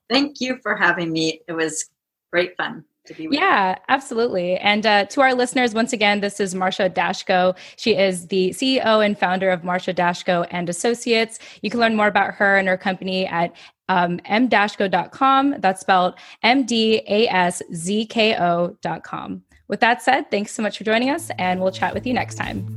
Thank 0.09 0.39
you 0.39 0.57
for 0.61 0.75
having 0.75 1.11
me. 1.11 1.41
It 1.47 1.53
was 1.53 1.85
great 2.31 2.55
fun. 2.57 2.83
Yeah, 3.09 3.15
you. 3.17 3.29
Yeah, 3.31 3.75
absolutely. 3.87 4.57
And 4.57 4.85
uh, 4.85 5.05
to 5.05 5.21
our 5.21 5.33
listeners, 5.33 5.73
once 5.73 5.93
again, 5.93 6.19
this 6.19 6.39
is 6.39 6.53
Marcia 6.53 6.89
Daszko. 6.89 7.55
She 7.77 7.95
is 7.95 8.27
the 8.27 8.49
CEO 8.49 9.05
and 9.05 9.17
founder 9.17 9.49
of 9.49 9.63
Marcia 9.63 9.93
Daszko 9.93 10.45
and 10.51 10.69
Associates. 10.69 11.39
You 11.61 11.69
can 11.69 11.79
learn 11.79 11.95
more 11.95 12.07
about 12.07 12.33
her 12.33 12.57
and 12.57 12.67
her 12.67 12.77
company 12.77 13.25
at 13.25 13.55
um, 13.89 14.19
mdaszko.com. 14.19 15.55
That's 15.59 15.81
spelled 15.81 16.15
M 16.43 16.65
D 16.65 17.01
A 17.07 17.27
S 17.27 17.61
Z 17.73 18.05
K 18.07 18.35
O.com. 18.37 19.43
With 19.67 19.79
that 19.81 20.01
said, 20.01 20.31
thanks 20.31 20.53
so 20.53 20.63
much 20.63 20.77
for 20.77 20.83
joining 20.83 21.09
us, 21.09 21.29
and 21.37 21.61
we'll 21.61 21.71
chat 21.71 21.93
with 21.93 22.07
you 22.07 22.13
next 22.13 22.35
time. 22.35 22.76